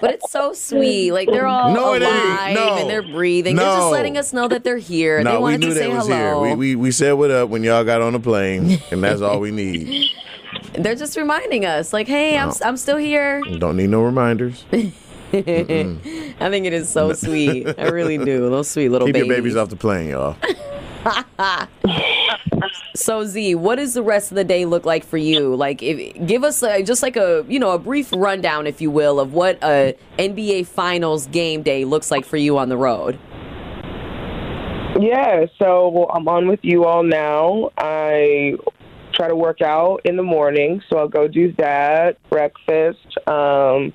But 0.00 0.14
it's 0.14 0.30
so 0.30 0.52
sweet. 0.52 1.12
Like 1.12 1.28
they're 1.28 1.46
all 1.46 1.72
No, 1.72 1.92
it 1.94 2.02
alive 2.02 2.54
No. 2.54 2.76
and 2.78 2.88
they're 2.90 3.02
breathing. 3.02 3.56
They're 3.56 3.64
just 3.64 3.90
letting 3.90 4.16
us 4.16 4.32
know 4.32 4.48
that 4.48 4.64
they're 4.64 4.78
here. 4.78 5.18
they 5.18 5.24
No, 5.24 5.36
we 5.36 5.42
wanted 5.42 5.60
knew 5.60 5.68
to 5.68 5.74
they 5.74 5.80
say 5.80 5.88
was 5.94 6.06
here. 6.06 6.30
hello. 6.30 6.42
We, 6.42 6.54
we 6.54 6.76
we 6.76 6.90
said 6.90 7.12
what 7.12 7.30
up 7.30 7.48
when 7.48 7.62
y'all 7.62 7.84
got 7.84 8.00
on 8.02 8.12
the 8.14 8.20
plane, 8.20 8.78
and 8.90 9.02
that's 9.02 9.20
all 9.20 9.38
we 9.40 9.50
need. 9.50 10.06
They're 10.74 10.94
just 10.94 11.16
reminding 11.16 11.66
us, 11.66 11.92
like, 11.92 12.06
hey, 12.08 12.36
I'm 12.38 12.52
I'm 12.64 12.76
still 12.76 12.96
here. 12.96 13.42
Don't 13.58 13.76
need 13.76 13.90
no 13.90 14.02
reminders. 14.02 14.64
I 15.32 16.50
think 16.50 16.66
it 16.66 16.72
is 16.72 16.88
so 16.88 17.12
sweet. 17.12 17.68
I 17.78 17.88
really 17.88 18.18
do. 18.18 18.48
Those 18.48 18.70
sweet 18.70 18.88
little 18.88 19.06
Keep 19.06 19.14
babies. 19.14 19.28
your 19.28 19.36
babies 19.36 19.56
off 19.56 19.68
the 19.68 19.76
plane, 19.76 20.08
y'all. 20.08 20.36
So 22.94 23.24
Z, 23.24 23.54
what 23.54 23.76
does 23.76 23.94
the 23.94 24.02
rest 24.02 24.32
of 24.32 24.34
the 24.34 24.44
day 24.44 24.64
look 24.64 24.84
like 24.84 25.04
for 25.04 25.18
you? 25.18 25.54
Like, 25.54 25.82
if, 25.84 26.26
give 26.26 26.42
us 26.42 26.62
a, 26.64 26.82
just 26.82 27.00
like 27.00 27.16
a 27.16 27.44
you 27.48 27.60
know 27.60 27.70
a 27.70 27.78
brief 27.78 28.12
rundown, 28.12 28.66
if 28.66 28.80
you 28.80 28.90
will, 28.90 29.20
of 29.20 29.32
what 29.32 29.62
a 29.62 29.96
NBA 30.18 30.66
Finals 30.66 31.28
game 31.28 31.62
day 31.62 31.84
looks 31.84 32.10
like 32.10 32.24
for 32.24 32.36
you 32.36 32.58
on 32.58 32.68
the 32.68 32.76
road. 32.76 33.18
Yeah, 35.00 35.46
so 35.58 36.10
I'm 36.12 36.26
on 36.26 36.48
with 36.48 36.60
you 36.62 36.86
all 36.86 37.04
now. 37.04 37.70
I 37.78 38.54
try 39.14 39.28
to 39.28 39.36
work 39.36 39.60
out 39.62 40.00
in 40.04 40.16
the 40.16 40.24
morning, 40.24 40.82
so 40.90 40.98
I'll 40.98 41.08
go 41.08 41.28
do 41.28 41.52
that, 41.58 42.16
breakfast. 42.30 43.16
Um, 43.28 43.92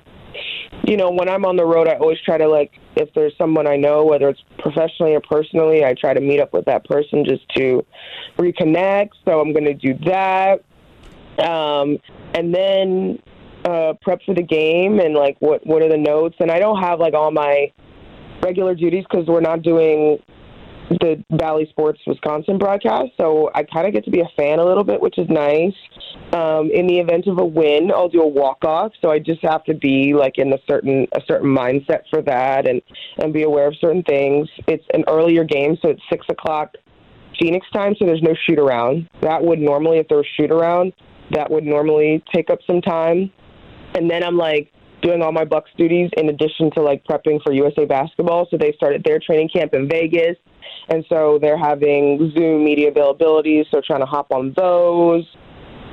you 0.86 0.96
know, 0.96 1.10
when 1.10 1.28
I'm 1.28 1.44
on 1.44 1.56
the 1.56 1.64
road, 1.64 1.88
I 1.88 1.94
always 1.94 2.20
try 2.20 2.38
to, 2.38 2.48
like, 2.48 2.72
if 2.96 3.12
there's 3.14 3.36
someone 3.36 3.66
I 3.66 3.76
know, 3.76 4.04
whether 4.04 4.28
it's 4.28 4.42
professionally 4.58 5.14
or 5.14 5.20
personally, 5.20 5.84
I 5.84 5.94
try 5.94 6.14
to 6.14 6.20
meet 6.20 6.40
up 6.40 6.52
with 6.52 6.64
that 6.66 6.84
person 6.84 7.24
just 7.24 7.48
to 7.56 7.84
reconnect. 8.36 9.10
So 9.24 9.40
I'm 9.40 9.52
going 9.52 9.64
to 9.64 9.74
do 9.74 9.94
that. 10.04 10.62
Um, 11.38 11.98
and 12.34 12.54
then 12.54 13.18
uh, 13.64 13.94
prep 14.02 14.20
for 14.24 14.34
the 14.34 14.42
game 14.42 15.00
and, 15.00 15.14
like, 15.14 15.36
what, 15.40 15.66
what 15.66 15.82
are 15.82 15.88
the 15.88 15.98
notes. 15.98 16.36
And 16.40 16.50
I 16.50 16.58
don't 16.58 16.80
have, 16.80 17.00
like, 17.00 17.14
all 17.14 17.30
my 17.30 17.72
regular 18.42 18.74
duties 18.74 19.04
because 19.08 19.26
we're 19.26 19.40
not 19.40 19.62
doing 19.62 20.22
the 20.90 21.24
Bally 21.30 21.66
Sports 21.70 22.00
Wisconsin 22.06 22.58
broadcast, 22.58 23.10
so 23.16 23.50
I 23.54 23.62
kind 23.62 23.86
of 23.86 23.92
get 23.92 24.04
to 24.04 24.10
be 24.10 24.20
a 24.20 24.28
fan 24.36 24.58
a 24.58 24.64
little 24.64 24.84
bit, 24.84 25.00
which 25.00 25.18
is 25.18 25.28
nice. 25.28 25.74
Um, 26.32 26.70
in 26.72 26.86
the 26.86 26.98
event 26.98 27.26
of 27.26 27.38
a 27.38 27.44
win, 27.44 27.90
I'll 27.94 28.08
do 28.08 28.20
a 28.20 28.28
walk 28.28 28.64
off, 28.64 28.92
so 29.00 29.10
I 29.10 29.18
just 29.18 29.42
have 29.42 29.64
to 29.64 29.74
be 29.74 30.14
like 30.14 30.38
in 30.38 30.52
a 30.52 30.58
certain 30.68 31.06
a 31.16 31.20
certain 31.26 31.48
mindset 31.48 32.02
for 32.10 32.22
that, 32.22 32.68
and 32.68 32.82
and 33.18 33.32
be 33.32 33.42
aware 33.42 33.66
of 33.66 33.74
certain 33.80 34.02
things. 34.02 34.48
It's 34.66 34.84
an 34.92 35.04
earlier 35.08 35.44
game, 35.44 35.76
so 35.80 35.88
it's 35.88 36.02
six 36.10 36.26
o'clock 36.28 36.74
Phoenix 37.38 37.66
time, 37.72 37.94
so 37.98 38.06
there's 38.06 38.22
no 38.22 38.34
shoot 38.46 38.58
around. 38.58 39.08
That 39.22 39.42
would 39.42 39.58
normally, 39.58 39.98
if 39.98 40.08
there 40.08 40.18
was 40.18 40.26
shoot 40.38 40.50
around, 40.50 40.92
that 41.30 41.50
would 41.50 41.64
normally 41.64 42.22
take 42.34 42.50
up 42.50 42.58
some 42.66 42.80
time. 42.80 43.32
And 43.94 44.10
then 44.10 44.22
I'm 44.22 44.36
like 44.36 44.72
doing 45.02 45.22
all 45.22 45.32
my 45.32 45.44
Bucks 45.44 45.70
duties 45.76 46.10
in 46.16 46.28
addition 46.28 46.70
to 46.72 46.82
like 46.82 47.04
prepping 47.04 47.42
for 47.42 47.52
USA 47.52 47.84
basketball. 47.84 48.46
So 48.50 48.56
they 48.56 48.72
started 48.72 49.02
their 49.04 49.18
training 49.18 49.50
camp 49.54 49.74
in 49.74 49.88
Vegas. 49.88 50.36
And 50.88 51.04
so 51.08 51.38
they're 51.40 51.58
having 51.58 52.32
Zoom 52.34 52.64
media 52.64 52.92
availabilities, 52.92 53.64
so 53.70 53.80
trying 53.84 54.00
to 54.00 54.06
hop 54.06 54.30
on 54.30 54.52
those. 54.56 55.24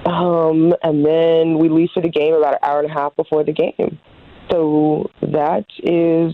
Um, 0.05 0.73
and 0.83 1.05
then 1.05 1.59
we 1.59 1.69
leave 1.69 1.89
for 1.93 2.01
the 2.01 2.09
game 2.09 2.33
about 2.33 2.53
an 2.53 2.59
hour 2.63 2.79
and 2.79 2.89
a 2.89 2.93
half 2.93 3.15
before 3.15 3.43
the 3.43 3.53
game. 3.53 3.99
So 4.49 5.09
that 5.21 5.65
is 5.83 6.33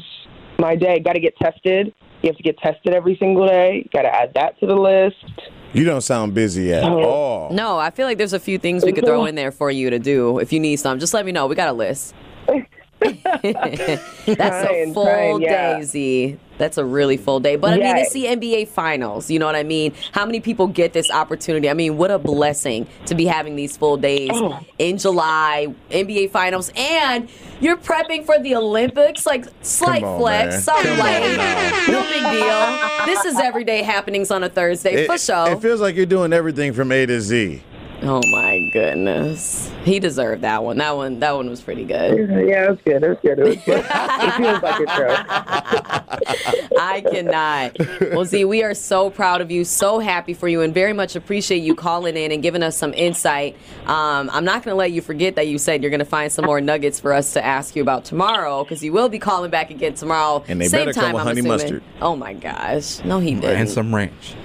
my 0.58 0.76
day. 0.76 1.00
Got 1.00 1.14
to 1.14 1.20
get 1.20 1.36
tested. 1.38 1.94
You 2.24 2.30
have 2.30 2.38
to 2.38 2.44
get 2.44 2.58
tested 2.58 2.94
every 2.94 3.16
single 3.20 3.48
day. 3.48 3.88
Got 3.94 4.04
to 4.04 4.14
add 4.14 4.34
that 4.34 4.60
to 4.60 4.66
the 4.66 4.76
list. 4.76 5.52
You 5.74 5.84
don't 5.84 6.02
sound 6.02 6.34
busy 6.34 6.74
at 6.74 6.84
all. 6.84 7.52
No, 7.52 7.78
I 7.78 7.92
feel 7.92 8.08
like 8.08 8.18
there's 8.18 8.34
a 8.34 8.40
few 8.40 8.58
things 8.58 8.84
we 8.84 8.94
could 8.94 9.06
throw 9.06 9.26
in 9.26 9.36
there 9.36 9.52
for 9.52 9.70
you 9.70 9.90
to 9.90 10.00
do 10.00 10.40
if 10.40 10.52
you 10.52 10.60
need 10.60 10.78
some. 10.78 10.98
Just 10.98 11.14
let 11.14 11.26
me 11.26 11.32
know. 11.32 11.46
We 11.46 11.56
got 11.56 11.68
a 11.68 11.74
list. 11.74 12.16
That's 14.26 14.70
a 14.70 14.92
full 14.94 15.06
trying, 15.06 15.42
yeah. 15.42 15.78
day, 15.80 15.84
Z. 15.84 16.38
That's 16.58 16.80
a 16.80 16.84
really 16.86 17.18
full 17.18 17.40
day. 17.40 17.56
But 17.56 17.74
I 17.74 17.78
mean, 17.78 17.98
it's 17.98 18.14
the 18.14 18.26
NBA 18.26 18.70
Finals. 18.70 19.30
You 19.30 19.38
know 19.38 19.46
what 19.46 19.56
I 19.56 19.62
mean? 19.62 19.94
How 20.12 20.26
many 20.26 20.40
people 20.40 20.66
get 20.66 20.92
this 20.92 21.12
opportunity? 21.12 21.70
I 21.70 21.76
mean, 21.76 21.98
what 21.98 22.10
a 22.10 22.18
blessing 22.18 22.88
to 23.06 23.14
be 23.14 23.26
having 23.26 23.56
these 23.56 23.78
full 23.78 23.96
days 23.98 24.32
Oh. 24.34 24.60
in 24.80 24.98
July, 24.98 25.68
NBA 25.92 26.32
Finals, 26.32 26.72
and 26.76 27.30
you're 27.62 27.78
prepping 27.78 28.26
for 28.26 28.40
the 28.40 28.56
Olympics. 28.56 29.28
Like, 29.28 29.46
slight 29.62 30.02
Come 30.02 30.14
on, 30.14 30.20
flex, 30.20 30.54
man. 30.54 30.62
some 30.62 30.82
Come 30.82 30.98
light. 30.98 31.24
on 31.24 31.38
now. 31.38 31.86
No 31.90 32.02
big 32.02 32.24
deal. 32.42 33.06
This 33.06 33.26
is 33.26 33.40
everyday 33.40 33.84
happenings 33.84 34.32
on 34.32 34.44
a 34.44 34.50
Thursday, 34.50 35.04
It, 35.04 35.06
for 35.06 35.20
sure. 35.20 35.52
it 35.52 35.62
feels 35.62 35.80
like 35.80 35.96
you're 35.96 36.08
doing 36.08 36.34
everything 36.34 36.74
from 36.74 36.92
A 36.92 37.06
to 37.06 37.22
Z. 37.22 37.62
Oh 38.04 38.22
my 38.32 38.70
goodness. 38.74 39.72
He 39.84 40.00
deserved 40.00 40.44
that 40.44 40.64
one. 40.64 40.78
That 40.78 40.96
one 40.96 41.20
that 41.20 41.36
one 41.36 41.50
was 41.50 41.62
pretty 41.62 41.84
good. 41.84 42.30
Yeah, 42.48 42.66
it 42.66 42.70
was 42.70 42.80
good. 42.86 43.04
It 43.04 43.10
was 43.10 43.18
good. 43.24 43.40
It, 43.40 43.46
was 43.46 43.56
good. 43.66 43.86
it 43.88 44.34
feels 44.34 44.62
like 44.62 44.80
a 44.82 44.96
show. 44.96 46.78
I 46.80 47.02
cannot. 47.02 47.78
Well, 48.14 48.26
Z, 48.26 48.46
we 48.46 48.64
are 48.64 48.76
so 48.76 49.10
proud 49.10 49.42
of 49.42 49.50
you, 49.50 49.64
so 49.64 49.98
happy 50.00 50.34
for 50.36 50.48
you, 50.48 50.62
and 50.62 50.74
very 50.74 50.94
much 50.94 51.16
appreciate 51.16 51.60
you 51.64 51.74
calling 51.74 52.16
in 52.16 52.32
and 52.32 52.44
giving 52.44 52.62
us 52.62 52.78
some 52.78 52.94
insight. 52.94 53.56
Um, 53.88 54.30
I'm 54.32 54.46
not 54.46 54.64
going 54.64 54.74
to 54.74 54.78
let 54.78 54.92
you 54.92 55.02
forget 55.02 55.36
that 55.36 55.48
you 55.48 55.58
said 55.58 55.82
you're 55.82 55.90
going 55.90 56.00
to 56.00 56.06
find 56.06 56.32
some 56.32 56.46
more 56.46 56.62
nuggets 56.62 57.00
for 57.00 57.14
us 57.14 57.34
to 57.34 57.44
ask 57.44 57.76
you 57.76 57.82
about 57.82 58.06
tomorrow, 58.06 58.64
because 58.64 58.84
you 58.84 58.94
will 58.94 59.10
be 59.10 59.20
calling 59.20 59.50
back 59.50 59.72
again 59.72 59.96
tomorrow. 59.96 60.44
And 60.48 60.62
they 60.62 60.68
Same 60.68 60.82
better 60.82 60.94
come 60.94 61.04
time, 61.04 61.14
with 61.14 61.22
I'm 61.22 61.28
honey 61.28 61.40
assuming. 61.40 61.58
mustard. 61.58 61.84
Oh 62.02 62.16
my 62.16 62.34
gosh. 62.34 63.04
No, 63.04 63.20
he 63.20 63.34
didn't. 63.34 63.58
and 63.58 63.70
some 63.70 63.94
ranch. 63.94 64.36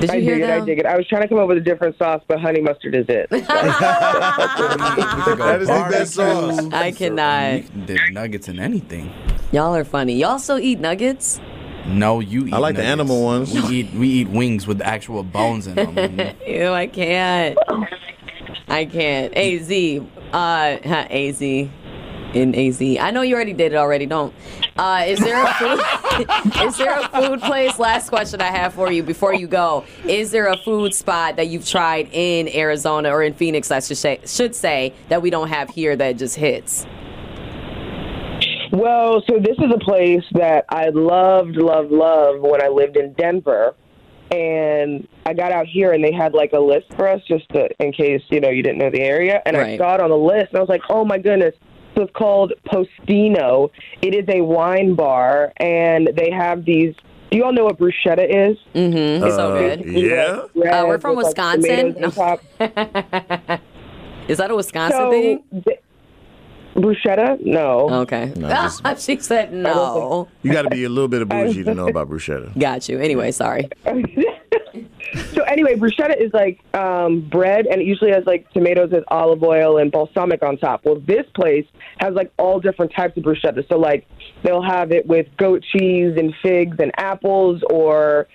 Did 0.00 0.10
you 0.10 0.16
I 0.16 0.20
hear 0.20 0.34
dig 0.36 0.44
it. 0.44 0.50
I 0.50 0.60
dig 0.64 0.78
it. 0.78 0.86
I 0.86 0.96
was 0.96 1.06
trying 1.08 1.22
to 1.22 1.28
come 1.28 1.38
up 1.38 1.48
with 1.48 1.58
a 1.58 1.60
different 1.60 1.98
sauce, 1.98 2.22
but 2.28 2.40
honey 2.40 2.60
mustard 2.60 2.94
is 2.94 3.06
it. 3.08 3.28
That 5.38 5.58
is 5.60 5.68
the 5.68 5.88
best 5.90 6.14
sauce. 6.14 6.72
I 6.72 6.90
cannot. 6.92 7.54
You 7.54 7.62
can 7.62 7.86
dip 7.86 8.00
nuggets 8.12 8.48
in 8.48 8.58
anything. 8.58 9.12
Y'all 9.52 9.74
are 9.74 9.84
funny. 9.84 10.14
Y'all 10.14 10.30
also 10.32 10.58
eat 10.58 10.78
nuggets? 10.78 11.40
No, 11.86 12.20
you 12.20 12.46
eat. 12.46 12.52
I 12.52 12.58
like 12.58 12.76
the 12.76 12.84
animal 12.84 13.24
ones. 13.24 13.52
We 13.52 13.60
eat 13.76 13.92
we 13.94 14.08
eat 14.08 14.28
wings 14.28 14.66
with 14.66 14.80
actual 14.82 15.22
bones 15.22 15.66
in 15.66 15.74
them. 15.74 16.36
Ew, 16.46 16.70
I 16.70 16.86
can't. 16.86 17.58
I 18.68 18.84
can't. 18.84 19.34
AZ. 19.36 19.70
Uh, 20.32 20.78
huh, 20.84 21.06
AZ. 21.10 21.40
In 21.40 22.54
AZ. 22.54 22.82
I 22.82 23.10
know 23.10 23.22
you 23.22 23.34
already 23.34 23.54
did 23.54 23.72
it 23.72 23.76
already. 23.76 24.04
Don't. 24.04 24.34
Uh, 24.78 25.04
is 25.06 25.18
there 25.18 25.42
a 25.44 25.52
food? 25.54 26.64
is 26.64 26.76
there 26.78 26.98
a 27.00 27.08
food 27.08 27.40
place? 27.40 27.78
Last 27.78 28.08
question 28.10 28.40
I 28.40 28.52
have 28.52 28.74
for 28.74 28.92
you 28.92 29.02
before 29.02 29.34
you 29.34 29.48
go. 29.48 29.84
Is 30.04 30.30
there 30.30 30.46
a 30.46 30.56
food 30.56 30.94
spot 30.94 31.36
that 31.36 31.48
you've 31.48 31.66
tried 31.66 32.08
in 32.12 32.48
Arizona 32.54 33.10
or 33.10 33.22
in 33.24 33.34
Phoenix? 33.34 33.70
I 33.72 33.80
should 33.80 33.96
say, 33.96 34.20
should 34.24 34.54
say 34.54 34.94
that 35.08 35.20
we 35.20 35.30
don't 35.30 35.48
have 35.48 35.70
here 35.70 35.96
that 35.96 36.16
just 36.16 36.36
hits. 36.36 36.86
Well, 38.70 39.22
so 39.28 39.38
this 39.40 39.56
is 39.58 39.72
a 39.74 39.78
place 39.78 40.22
that 40.32 40.64
I 40.68 40.90
loved, 40.90 41.56
loved, 41.56 41.90
loved 41.90 42.40
when 42.42 42.62
I 42.62 42.68
lived 42.68 42.96
in 42.96 43.12
Denver. 43.14 43.74
And 44.30 45.08
I 45.24 45.32
got 45.32 45.52
out 45.52 45.66
here 45.66 45.92
and 45.92 46.04
they 46.04 46.12
had 46.12 46.34
like 46.34 46.52
a 46.52 46.58
list 46.60 46.86
for 46.94 47.08
us 47.08 47.22
just 47.26 47.48
to, 47.54 47.66
in 47.82 47.92
case, 47.92 48.20
you 48.28 48.40
know, 48.40 48.50
you 48.50 48.62
didn't 48.62 48.78
know 48.78 48.90
the 48.90 49.00
area. 49.00 49.40
And 49.46 49.56
I 49.56 49.60
Right. 49.60 49.78
saw 49.78 49.94
it 49.94 50.00
on 50.02 50.10
the 50.10 50.16
list 50.18 50.48
and 50.50 50.58
I 50.58 50.60
was 50.60 50.68
like, 50.68 50.82
oh 50.90 51.04
my 51.04 51.16
goodness. 51.16 51.54
So 51.98 52.04
it's 52.04 52.12
called 52.12 52.52
Postino. 52.64 53.70
It 54.02 54.14
is 54.14 54.24
a 54.28 54.40
wine 54.42 54.94
bar 54.94 55.52
and 55.56 56.08
they 56.14 56.30
have 56.30 56.64
these. 56.64 56.94
Do 57.32 57.36
you 57.38 57.44
all 57.44 57.52
know 57.52 57.64
what 57.64 57.76
bruschetta 57.76 58.24
is? 58.52 58.56
Mm-hmm. 58.72 59.28
so 59.30 59.56
Uh, 59.56 59.58
good. 59.58 59.84
Yeah. 59.84 60.42
Bread 60.54 60.72
Uh, 60.74 60.86
we're 60.86 61.00
from 61.00 61.16
with, 61.16 61.24
like, 61.26 61.34
Wisconsin. 61.36 61.94
tomatoes 61.94 62.16
on. 62.18 62.38
Is 64.28 64.38
that 64.38 64.52
a 64.52 64.54
Wisconsin 64.54 64.96
So, 64.96 65.10
thing? 65.10 65.42
th- 65.64 65.80
bruschetta? 66.76 67.44
No. 67.44 67.90
Okay. 68.02 68.32
No, 68.36 68.48
just- 68.84 69.04
she 69.04 69.18
said 69.18 69.52
no. 69.52 70.28
You 70.44 70.52
got 70.52 70.62
to 70.62 70.70
be 70.70 70.84
a 70.84 70.88
little 70.88 71.08
bit 71.08 71.22
of 71.22 71.28
bougie 71.28 71.64
to 71.64 71.74
know 71.74 71.88
about 71.88 72.08
bruschetta. 72.08 72.56
Got 72.56 72.88
you. 72.88 73.00
Anyway, 73.00 73.32
sorry. 73.32 73.68
Anyway, 75.58 75.74
bruschetta 75.74 76.16
is 76.16 76.32
like 76.32 76.60
um, 76.72 77.28
bread, 77.28 77.66
and 77.66 77.80
it 77.80 77.84
usually 77.84 78.12
has 78.12 78.24
like 78.26 78.48
tomatoes 78.52 78.90
with 78.92 79.02
olive 79.08 79.42
oil 79.42 79.78
and 79.78 79.90
balsamic 79.90 80.40
on 80.40 80.56
top. 80.56 80.84
Well, 80.84 81.00
this 81.00 81.26
place 81.34 81.66
has 81.98 82.14
like 82.14 82.32
all 82.38 82.60
different 82.60 82.92
types 82.94 83.16
of 83.16 83.24
bruschetta. 83.24 83.68
So 83.68 83.76
like 83.76 84.06
they'll 84.44 84.62
have 84.62 84.92
it 84.92 85.04
with 85.06 85.26
goat 85.36 85.64
cheese 85.72 86.14
and 86.16 86.32
figs 86.42 86.76
and 86.78 86.92
apples, 86.96 87.60
or 87.70 88.28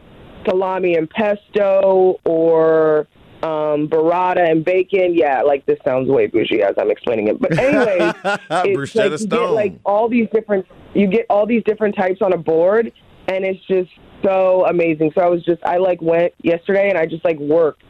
salami 0.46 0.96
and 0.96 1.10
pesto, 1.10 2.20
or 2.26 3.08
um, 3.42 3.88
burrata 3.88 4.52
and 4.52 4.66
bacon. 4.66 5.14
Yeah, 5.16 5.44
like 5.44 5.66
this 5.66 5.80
sounds 5.86 6.10
way 6.10 6.28
bougie 6.28 6.62
as 6.62 6.76
I'm 6.78 6.92
explaining 6.92 7.30
it. 7.30 7.40
But 7.40 7.58
anyway, 7.58 8.12
it's 8.26 8.94
Bruschetta 8.96 9.12
like 9.12 9.22
you 9.22 9.28
get 9.28 9.50
like 9.52 9.74
all 9.86 10.10
these 10.10 10.28
different 10.34 10.66
you 10.94 11.08
get 11.08 11.26
all 11.30 11.46
these 11.46 11.64
different 11.64 11.96
types 11.96 12.22
on 12.22 12.34
a 12.34 12.38
board 12.38 12.92
and 13.28 13.46
it's 13.46 13.66
just 13.66 13.90
so 14.24 14.66
amazing. 14.66 15.12
So 15.16 15.22
i 15.22 15.28
was 15.28 15.44
just 15.44 15.64
i 15.64 15.78
like 15.78 16.02
went 16.02 16.34
yesterday 16.44 16.90
and 16.90 16.98
i 16.98 17.06
just 17.06 17.24
like 17.26 17.40
worked 17.40 17.84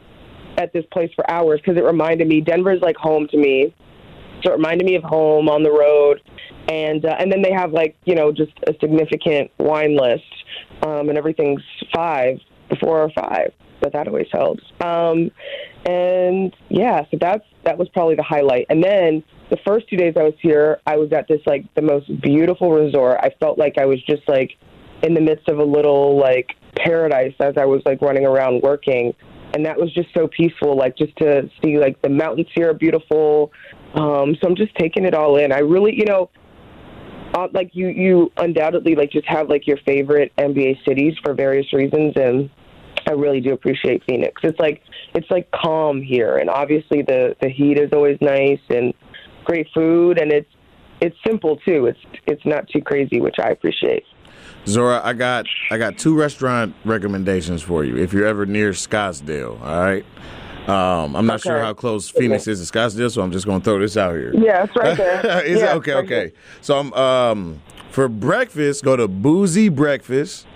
at 0.58 0.72
this 0.72 0.84
place 0.92 1.10
for 1.14 1.28
hours 1.30 1.60
because 1.60 1.76
it 1.76 1.84
reminded 1.84 2.28
me 2.28 2.40
denver's 2.40 2.80
like 2.82 2.96
home 2.96 3.26
to 3.28 3.36
me. 3.36 3.74
So 4.42 4.52
it 4.52 4.56
reminded 4.56 4.84
me 4.84 4.94
of 4.96 5.02
home 5.02 5.48
on 5.48 5.62
the 5.62 5.70
road. 5.70 6.20
And 6.68 7.04
uh, 7.04 7.16
and 7.18 7.30
then 7.30 7.42
they 7.42 7.52
have 7.52 7.72
like 7.72 7.96
you 8.04 8.14
know 8.14 8.32
just 8.32 8.52
a 8.66 8.74
significant 8.80 9.50
wine 9.58 9.96
list 9.96 10.24
um, 10.82 11.08
and 11.08 11.18
everything's 11.18 11.62
five 11.94 12.38
four 12.80 13.02
or 13.02 13.10
five 13.10 13.52
but 13.80 13.92
that 13.92 14.08
always 14.08 14.28
helps. 14.32 14.62
Um, 14.80 15.30
and 15.84 16.56
yeah 16.70 17.02
so 17.10 17.18
that's 17.20 17.44
that 17.64 17.76
was 17.76 17.88
probably 17.90 18.14
the 18.14 18.22
highlight. 18.22 18.66
And 18.70 18.82
then 18.82 19.22
the 19.50 19.58
first 19.66 19.88
two 19.90 19.96
days 19.96 20.14
i 20.16 20.22
was 20.22 20.32
here 20.40 20.80
i 20.86 20.96
was 20.96 21.12
at 21.12 21.28
this 21.28 21.40
like 21.46 21.66
the 21.74 21.82
most 21.82 22.08
beautiful 22.22 22.72
resort. 22.72 23.18
I 23.20 23.30
felt 23.40 23.58
like 23.58 23.76
i 23.76 23.84
was 23.84 24.02
just 24.04 24.26
like 24.26 24.56
in 25.02 25.14
the 25.14 25.20
midst 25.20 25.48
of 25.48 25.58
a 25.58 25.64
little 25.64 26.18
like 26.18 26.56
paradise 26.76 27.34
as 27.40 27.54
i 27.56 27.64
was 27.64 27.80
like 27.84 28.00
running 28.02 28.26
around 28.26 28.62
working. 28.62 29.14
And 29.54 29.64
that 29.66 29.78
was 29.78 29.92
just 29.94 30.08
so 30.12 30.26
peaceful 30.26 30.76
like 30.76 30.96
just 30.96 31.16
to 31.18 31.48
see 31.62 31.78
like 31.78 32.00
the 32.02 32.08
mountains 32.08 32.48
here 32.54 32.70
are 32.70 32.74
beautiful. 32.74 33.52
Um 33.94 34.36
so 34.40 34.48
i'm 34.48 34.56
just 34.56 34.74
taking 34.76 35.04
it 35.04 35.14
all 35.14 35.36
in. 35.36 35.52
I 35.52 35.58
really 35.58 35.94
you 35.96 36.04
know 36.04 36.30
uh, 37.34 37.48
like 37.52 37.70
you 37.72 37.88
you 37.88 38.32
undoubtedly 38.36 38.94
like 38.94 39.10
just 39.10 39.26
have 39.26 39.48
like 39.48 39.66
your 39.66 39.78
favorite 39.84 40.32
nba 40.38 40.76
cities 40.86 41.14
for 41.24 41.34
various 41.34 41.72
reasons 41.72 42.12
and 42.14 42.48
i 43.08 43.12
really 43.12 43.40
do 43.40 43.52
appreciate 43.52 44.02
phoenix. 44.08 44.40
It's 44.42 44.58
like 44.58 44.82
it's 45.14 45.30
like 45.30 45.50
calm 45.52 46.02
here 46.02 46.38
and 46.38 46.50
obviously 46.50 47.02
the 47.02 47.36
the 47.40 47.48
heat 47.48 47.78
is 47.78 47.90
always 47.92 48.18
nice 48.20 48.60
and 48.70 48.92
great 49.44 49.68
food 49.72 50.18
and 50.18 50.32
it's 50.32 50.50
it's 51.00 51.16
simple 51.26 51.58
too. 51.58 51.86
It's 51.86 51.98
it's 52.26 52.44
not 52.44 52.68
too 52.68 52.80
crazy 52.80 53.20
which 53.20 53.36
i 53.38 53.50
appreciate 53.50 54.04
Zora, 54.66 55.00
I 55.04 55.12
got 55.12 55.46
I 55.70 55.78
got 55.78 55.98
two 55.98 56.14
restaurant 56.14 56.74
recommendations 56.84 57.62
for 57.62 57.84
you 57.84 57.96
if 57.96 58.12
you're 58.12 58.26
ever 58.26 58.46
near 58.46 58.70
Scottsdale. 58.70 59.60
All 59.60 59.80
right. 59.80 60.04
Um, 60.66 61.14
I'm 61.14 61.26
not 61.26 61.42
sure 61.42 61.60
how 61.60 61.74
close 61.74 62.08
Phoenix 62.08 62.48
is 62.48 62.66
to 62.66 62.72
Scottsdale, 62.78 63.10
so 63.10 63.20
I'm 63.20 63.30
just 63.32 63.44
going 63.44 63.60
to 63.60 63.64
throw 63.64 63.78
this 63.78 63.98
out 63.98 64.14
here. 64.14 64.32
yeah 64.34 64.64
it's 64.64 64.74
right 64.74 64.96
there 65.22 65.44
is 65.44 65.60
yeah, 65.60 65.74
okay? 65.74 65.94
right 65.94 66.04
Okay. 66.04 66.32
So 66.62 66.78
I'm 66.78 66.92
um 66.94 67.62
for 67.90 68.08
breakfast. 68.08 68.82
Go 68.82 68.96
to 68.96 69.06
Boozy 69.06 69.68
Breakfast. 69.68 70.46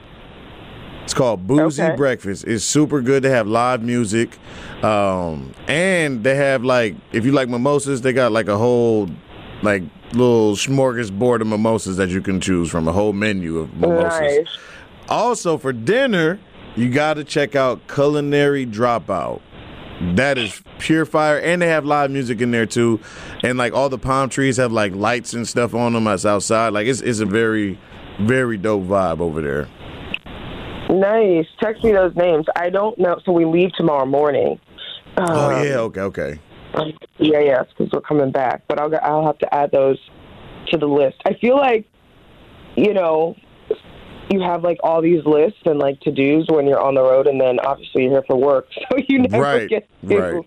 It's 1.05 1.13
called 1.15 1.47
Boozy 1.47 1.83
Okay. 1.83 1.97
Breakfast. 1.97 2.45
It's 2.47 2.65
super 2.65 3.01
good. 3.03 3.23
They 3.23 3.31
have 3.31 3.47
live 3.47 3.83
music, 3.83 4.37
um, 4.83 5.55
and 5.67 6.23
they 6.25 6.35
have 6.35 6.65
like 6.65 6.97
if 7.13 7.25
you 7.27 7.33
like 7.33 7.49
mimosas, 7.51 8.01
they 8.03 8.13
got 8.15 8.33
like 8.33 8.49
a 8.49 8.57
whole 8.59 9.09
like 9.63 9.83
little 10.13 10.55
smorgasbord 10.55 11.41
of 11.41 11.47
mimosas 11.47 11.97
that 11.97 12.09
you 12.11 12.21
can 12.21 12.41
choose 12.41 12.71
from. 12.71 12.89
A 12.89 12.93
whole 12.93 13.13
menu 13.13 13.59
of 13.59 13.75
mimosas. 13.77 14.21
nice 14.21 14.59
Also 15.09 15.59
for 15.59 15.73
dinner, 15.73 16.39
you 16.77 16.91
got 16.91 17.15
to 17.15 17.25
check 17.25 17.57
out 17.57 17.89
Culinary 17.89 18.67
Dropout. 18.67 19.41
That 20.15 20.39
is 20.39 20.63
pure 20.79 21.05
fire, 21.05 21.41
and 21.41 21.61
they 21.61 21.67
have 21.67 21.85
live 21.85 22.13
music 22.13 22.41
in 22.41 22.53
there 22.53 22.67
too, 22.67 23.01
and 23.43 23.59
like 23.59 23.73
all 23.73 23.89
the 23.89 23.99
palm 23.99 24.29
trees 24.29 24.57
have 24.59 24.71
like 24.71 24.95
lights 24.95 25.33
and 25.35 25.47
stuff 25.47 25.75
on 25.75 25.93
them 25.93 26.07
as 26.07 26.25
outside. 26.25 26.73
Like 26.73 26.87
it's 26.87 27.01
it's 27.01 27.19
a 27.19 27.27
very 27.27 27.79
very 28.21 28.57
dope 28.57 28.85
vibe 28.85 29.21
over 29.21 29.43
there. 29.43 29.69
Nice. 30.89 31.47
Text 31.61 31.83
me 31.85 31.93
those 31.93 32.15
names. 32.15 32.47
I 32.57 32.71
don't 32.71 32.97
know. 32.99 33.21
So 33.25 33.33
we 33.33 33.45
leave 33.45 33.73
tomorrow 33.73 34.07
morning. 34.07 34.61
Oh 35.17 35.57
Um, 35.57 35.65
yeah, 35.65 35.79
okay, 35.79 36.01
okay. 36.03 36.39
Yeah, 37.19 37.41
yes, 37.41 37.67
because 37.77 37.93
we're 37.93 38.01
coming 38.01 38.31
back. 38.31 38.63
But 38.69 38.81
I'll 38.81 38.95
I'll 39.03 39.27
have 39.27 39.39
to 39.39 39.55
add 39.55 39.71
those 39.73 39.99
to 40.71 40.79
the 40.79 40.87
list. 40.87 41.17
I 41.25 41.35
feel 41.35 41.57
like, 41.57 41.87
you 42.77 42.95
know, 42.95 43.37
you 44.31 44.41
have 44.41 44.63
like 44.63 44.79
all 44.83 45.01
these 45.01 45.25
lists 45.25 45.61
and 45.65 45.79
like 45.79 46.01
to 46.01 46.13
dos 46.13 46.47
when 46.49 46.67
you're 46.67 46.81
on 46.81 46.95
the 46.95 47.03
road, 47.03 47.27
and 47.27 47.41
then 47.41 47.59
obviously 47.61 48.03
you're 48.03 48.13
here 48.13 48.25
for 48.27 48.37
work, 48.37 48.67
so 48.91 48.99
you 49.09 49.21
never 49.21 49.43
Right, 49.43 49.69
get 49.69 49.89
to 50.09 50.45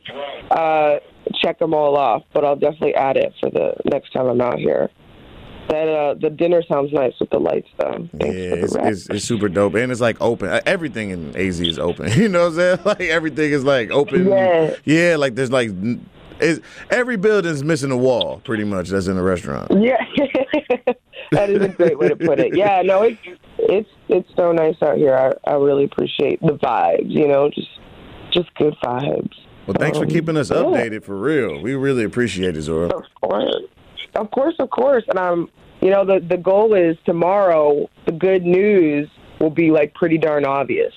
uh, 0.51 0.99
check 1.41 1.59
them 1.59 1.73
all 1.73 1.97
off. 1.97 2.23
But 2.33 2.45
I'll 2.45 2.55
definitely 2.55 2.95
add 2.95 3.17
it 3.17 3.33
for 3.39 3.49
the 3.49 3.73
next 3.91 4.11
time 4.13 4.27
I'm 4.27 4.41
out 4.41 4.59
here. 4.59 4.89
That 5.69 5.87
uh, 5.87 6.15
the 6.15 6.29
dinner 6.29 6.63
sounds 6.67 6.91
nice 6.91 7.13
with 7.19 7.29
the 7.29 7.39
lights, 7.39 7.69
though. 7.79 8.09
Yeah, 8.13 8.55
Thanks 8.55 8.73
the 8.73 8.87
it's, 8.87 8.99
it's 9.01 9.09
it's 9.09 9.25
super 9.25 9.47
dope, 9.47 9.75
and 9.75 9.91
it's 9.91 10.01
like 10.01 10.17
open. 10.19 10.49
Uh, 10.49 10.59
Everything 10.65 11.11
in 11.11 11.35
AZ 11.37 11.61
is 11.61 11.79
open. 11.79 12.11
You 12.19 12.27
know 12.27 12.49
what 12.49 12.53
I'm 12.53 12.55
saying? 12.55 12.79
Like 12.85 13.01
everything 13.01 13.51
is 13.51 13.63
like 13.63 13.89
open. 13.91 14.27
Yeah. 14.27 14.75
yeah. 14.85 15.15
Like 15.17 15.35
there's 15.35 15.51
like 15.51 15.69
it's, 16.41 16.59
every 16.89 17.17
building's 17.17 17.63
missing 17.63 17.91
a 17.91 17.97
wall, 17.97 18.41
pretty 18.43 18.63
much. 18.63 18.89
That's 18.89 19.07
in 19.07 19.17
a 19.17 19.23
restaurant. 19.23 19.71
Yeah, 19.71 19.97
that 21.31 21.49
is 21.49 21.61
a 21.61 21.69
great 21.69 21.97
way 21.97 22.09
to 22.09 22.15
put 22.15 22.39
it. 22.39 22.55
Yeah, 22.55 22.81
no, 22.83 23.03
it's 23.03 23.19
it's 23.57 23.89
it's 24.09 24.29
so 24.35 24.51
nice 24.51 24.75
out 24.81 24.97
here. 24.97 25.15
I 25.15 25.49
I 25.49 25.55
really 25.55 25.83
appreciate 25.85 26.41
the 26.41 26.53
vibes. 26.57 27.09
You 27.09 27.27
know, 27.27 27.49
just 27.49 27.69
just 28.31 28.53
good 28.55 28.75
vibes. 28.83 29.31
Well, 29.67 29.75
thanks 29.79 29.97
for 29.97 30.05
Um, 30.05 30.09
keeping 30.09 30.37
us 30.37 30.49
yeah. 30.49 30.57
updated 30.57 31.03
for 31.03 31.15
real. 31.17 31.61
We 31.61 31.75
really 31.75 32.03
appreciate 32.03 32.57
it, 32.57 32.61
Zora. 32.63 32.87
Of 32.87 33.03
course, 33.21 33.55
of 34.15 34.31
course, 34.31 34.55
of 34.59 34.69
course. 34.71 35.03
And 35.07 35.19
I'm, 35.19 35.49
you 35.81 35.89
know, 35.91 36.03
the 36.05 36.19
the 36.19 36.37
goal 36.37 36.73
is 36.73 36.97
tomorrow. 37.05 37.89
The 38.05 38.11
good 38.11 38.43
news 38.43 39.07
will 39.39 39.49
be 39.51 39.71
like 39.71 39.93
pretty 39.93 40.17
darn 40.17 40.45
obvious. 40.45 40.93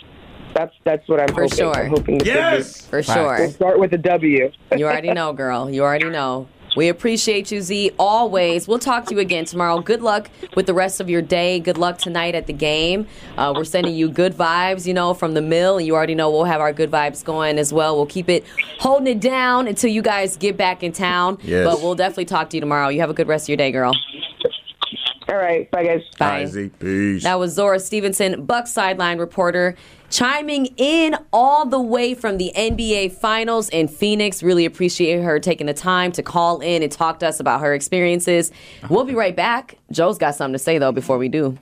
That's 0.54 0.74
that's 0.84 1.08
what 1.08 1.20
I'm 1.20 1.28
For 1.28 1.42
hoping. 1.42 1.56
sure. 1.58 1.74
I'm 1.76 1.88
hoping 1.90 2.18
the 2.18 2.24
good 2.24 2.52
news- 2.54 2.80
For 2.86 3.02
sure. 3.02 3.36
We'll 3.38 3.50
start 3.50 3.78
with 3.80 3.92
a 3.92 3.98
W. 3.98 4.50
You 4.76 4.84
already 4.86 5.12
know, 5.12 5.32
girl. 5.32 5.68
You 5.70 5.82
already 5.82 6.08
know. 6.10 6.48
We 6.76 6.88
appreciate 6.88 7.52
you, 7.52 7.60
Z, 7.60 7.92
always. 8.00 8.66
We'll 8.66 8.80
talk 8.80 9.06
to 9.06 9.14
you 9.14 9.20
again 9.20 9.44
tomorrow. 9.44 9.78
Good 9.80 10.02
luck 10.02 10.28
with 10.56 10.66
the 10.66 10.74
rest 10.74 11.00
of 11.00 11.08
your 11.08 11.22
day. 11.22 11.60
Good 11.60 11.78
luck 11.78 11.98
tonight 11.98 12.34
at 12.34 12.48
the 12.48 12.52
game. 12.52 13.06
Uh, 13.38 13.52
we're 13.54 13.62
sending 13.62 13.94
you 13.94 14.08
good 14.10 14.34
vibes, 14.34 14.84
you 14.84 14.92
know, 14.92 15.14
from 15.14 15.34
the 15.34 15.40
mill. 15.40 15.78
And 15.78 15.86
you 15.86 15.94
already 15.94 16.16
know 16.16 16.32
we'll 16.32 16.44
have 16.46 16.60
our 16.60 16.72
good 16.72 16.90
vibes 16.90 17.22
going 17.24 17.58
as 17.58 17.72
well. 17.72 17.94
We'll 17.94 18.06
keep 18.06 18.28
it 18.28 18.44
holding 18.80 19.06
it 19.06 19.20
down 19.20 19.68
until 19.68 19.90
you 19.90 20.02
guys 20.02 20.36
get 20.36 20.56
back 20.56 20.82
in 20.82 20.90
town. 20.90 21.38
Yes. 21.44 21.64
But 21.64 21.80
we'll 21.80 21.94
definitely 21.94 22.24
talk 22.24 22.50
to 22.50 22.56
you 22.56 22.60
tomorrow. 22.60 22.88
You 22.88 22.98
have 23.02 23.10
a 23.10 23.14
good 23.14 23.28
rest 23.28 23.44
of 23.44 23.50
your 23.50 23.56
day, 23.56 23.70
girl. 23.70 23.92
All 25.34 25.40
right, 25.40 25.68
bye 25.72 25.84
guys. 25.84 26.02
Bye. 26.16 26.42
Izzy, 26.42 26.68
peace. 26.68 27.24
That 27.24 27.40
was 27.40 27.54
Zora 27.54 27.80
Stephenson, 27.80 28.44
Buck 28.44 28.68
sideline 28.68 29.18
reporter, 29.18 29.74
chiming 30.08 30.66
in 30.76 31.16
all 31.32 31.66
the 31.66 31.80
way 31.80 32.14
from 32.14 32.38
the 32.38 32.52
NBA 32.54 33.14
Finals 33.14 33.68
in 33.70 33.88
Phoenix. 33.88 34.44
Really 34.44 34.64
appreciate 34.64 35.20
her 35.24 35.40
taking 35.40 35.66
the 35.66 35.74
time 35.74 36.12
to 36.12 36.22
call 36.22 36.60
in 36.60 36.84
and 36.84 36.92
talk 36.92 37.18
to 37.18 37.26
us 37.26 37.40
about 37.40 37.62
her 37.62 37.74
experiences. 37.74 38.52
We'll 38.88 39.02
be 39.02 39.16
right 39.16 39.34
back. 39.34 39.76
Joe's 39.90 40.18
got 40.18 40.36
something 40.36 40.52
to 40.52 40.58
say 40.60 40.78
though 40.78 40.92
before 40.92 41.18
we 41.18 41.28
do. 41.28 41.58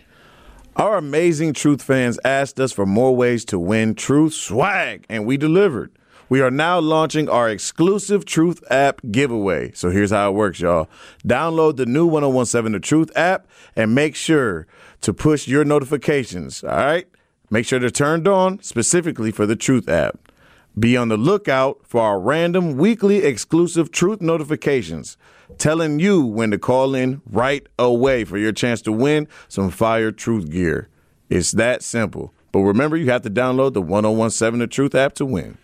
Our 0.77 0.99
amazing 0.99 1.55
Truth 1.55 1.81
fans 1.81 2.19
asked 2.27 2.61
us 2.61 2.73
for 2.73 2.85
more 2.85 3.17
ways 3.17 3.47
to 3.47 3.59
win 3.59 3.95
Truth 3.95 4.35
swag, 4.35 5.07
and 5.09 5.25
we 5.25 5.39
delivered. 5.39 5.93
We 6.33 6.41
are 6.41 6.51
now 6.51 6.81
launching 6.81 7.29
our 7.29 7.51
exclusive 7.51 8.25
Truth 8.25 8.65
app 8.71 9.03
giveaway. 9.11 9.71
So 9.73 9.91
here's 9.91 10.13
how 10.13 10.31
it 10.31 10.33
works, 10.33 10.61
y'all. 10.61 10.89
Download 11.27 11.77
the 11.77 11.85
new 11.85 12.07
1017 12.07 12.73
The 12.73 12.81
Truth 12.81 13.11
app 13.15 13.47
and 13.77 13.95
make 13.95 14.17
sure 14.17 14.67
to 15.03 15.13
push 15.13 15.47
your 15.47 15.63
notifications, 15.63 16.65
all 16.65 16.71
right? 16.71 17.07
Make 17.51 17.67
sure 17.67 17.79
they're 17.79 17.91
turned 17.91 18.27
on 18.27 18.63
specifically 18.63 19.31
for 19.31 19.45
the 19.45 19.57
Truth 19.57 19.91
app. 19.91 20.33
Be 20.79 20.97
on 20.97 21.09
the 21.09 21.19
lookout 21.19 21.81
for 21.85 22.01
our 22.01 22.19
random 22.19 22.79
weekly 22.79 23.19
exclusive 23.19 23.93
truth 23.93 24.23
notifications 24.23 25.19
telling 25.59 26.01
you 26.01 26.25
when 26.25 26.51
to 26.51 26.57
call 26.57 26.95
in 26.95 27.21
right 27.27 27.67
away 27.79 28.25
for 28.25 28.39
your 28.39 28.53
chance 28.53 28.81
to 28.81 28.91
win 28.91 29.29
some 29.49 29.69
fire 29.69 30.11
truth 30.11 30.49
gear. 30.51 30.89
It's 31.29 31.53
that 31.53 31.83
simple. 31.83 32.33
But 32.53 32.61
remember, 32.61 32.97
you 32.97 33.11
have 33.11 33.21
to 33.21 33.31
download 33.31 33.75
the 33.75 33.83
1017 33.83 34.61
The 34.61 34.67
Truth 34.67 34.95
app 34.95 35.13
to 35.17 35.27
win. 35.27 35.59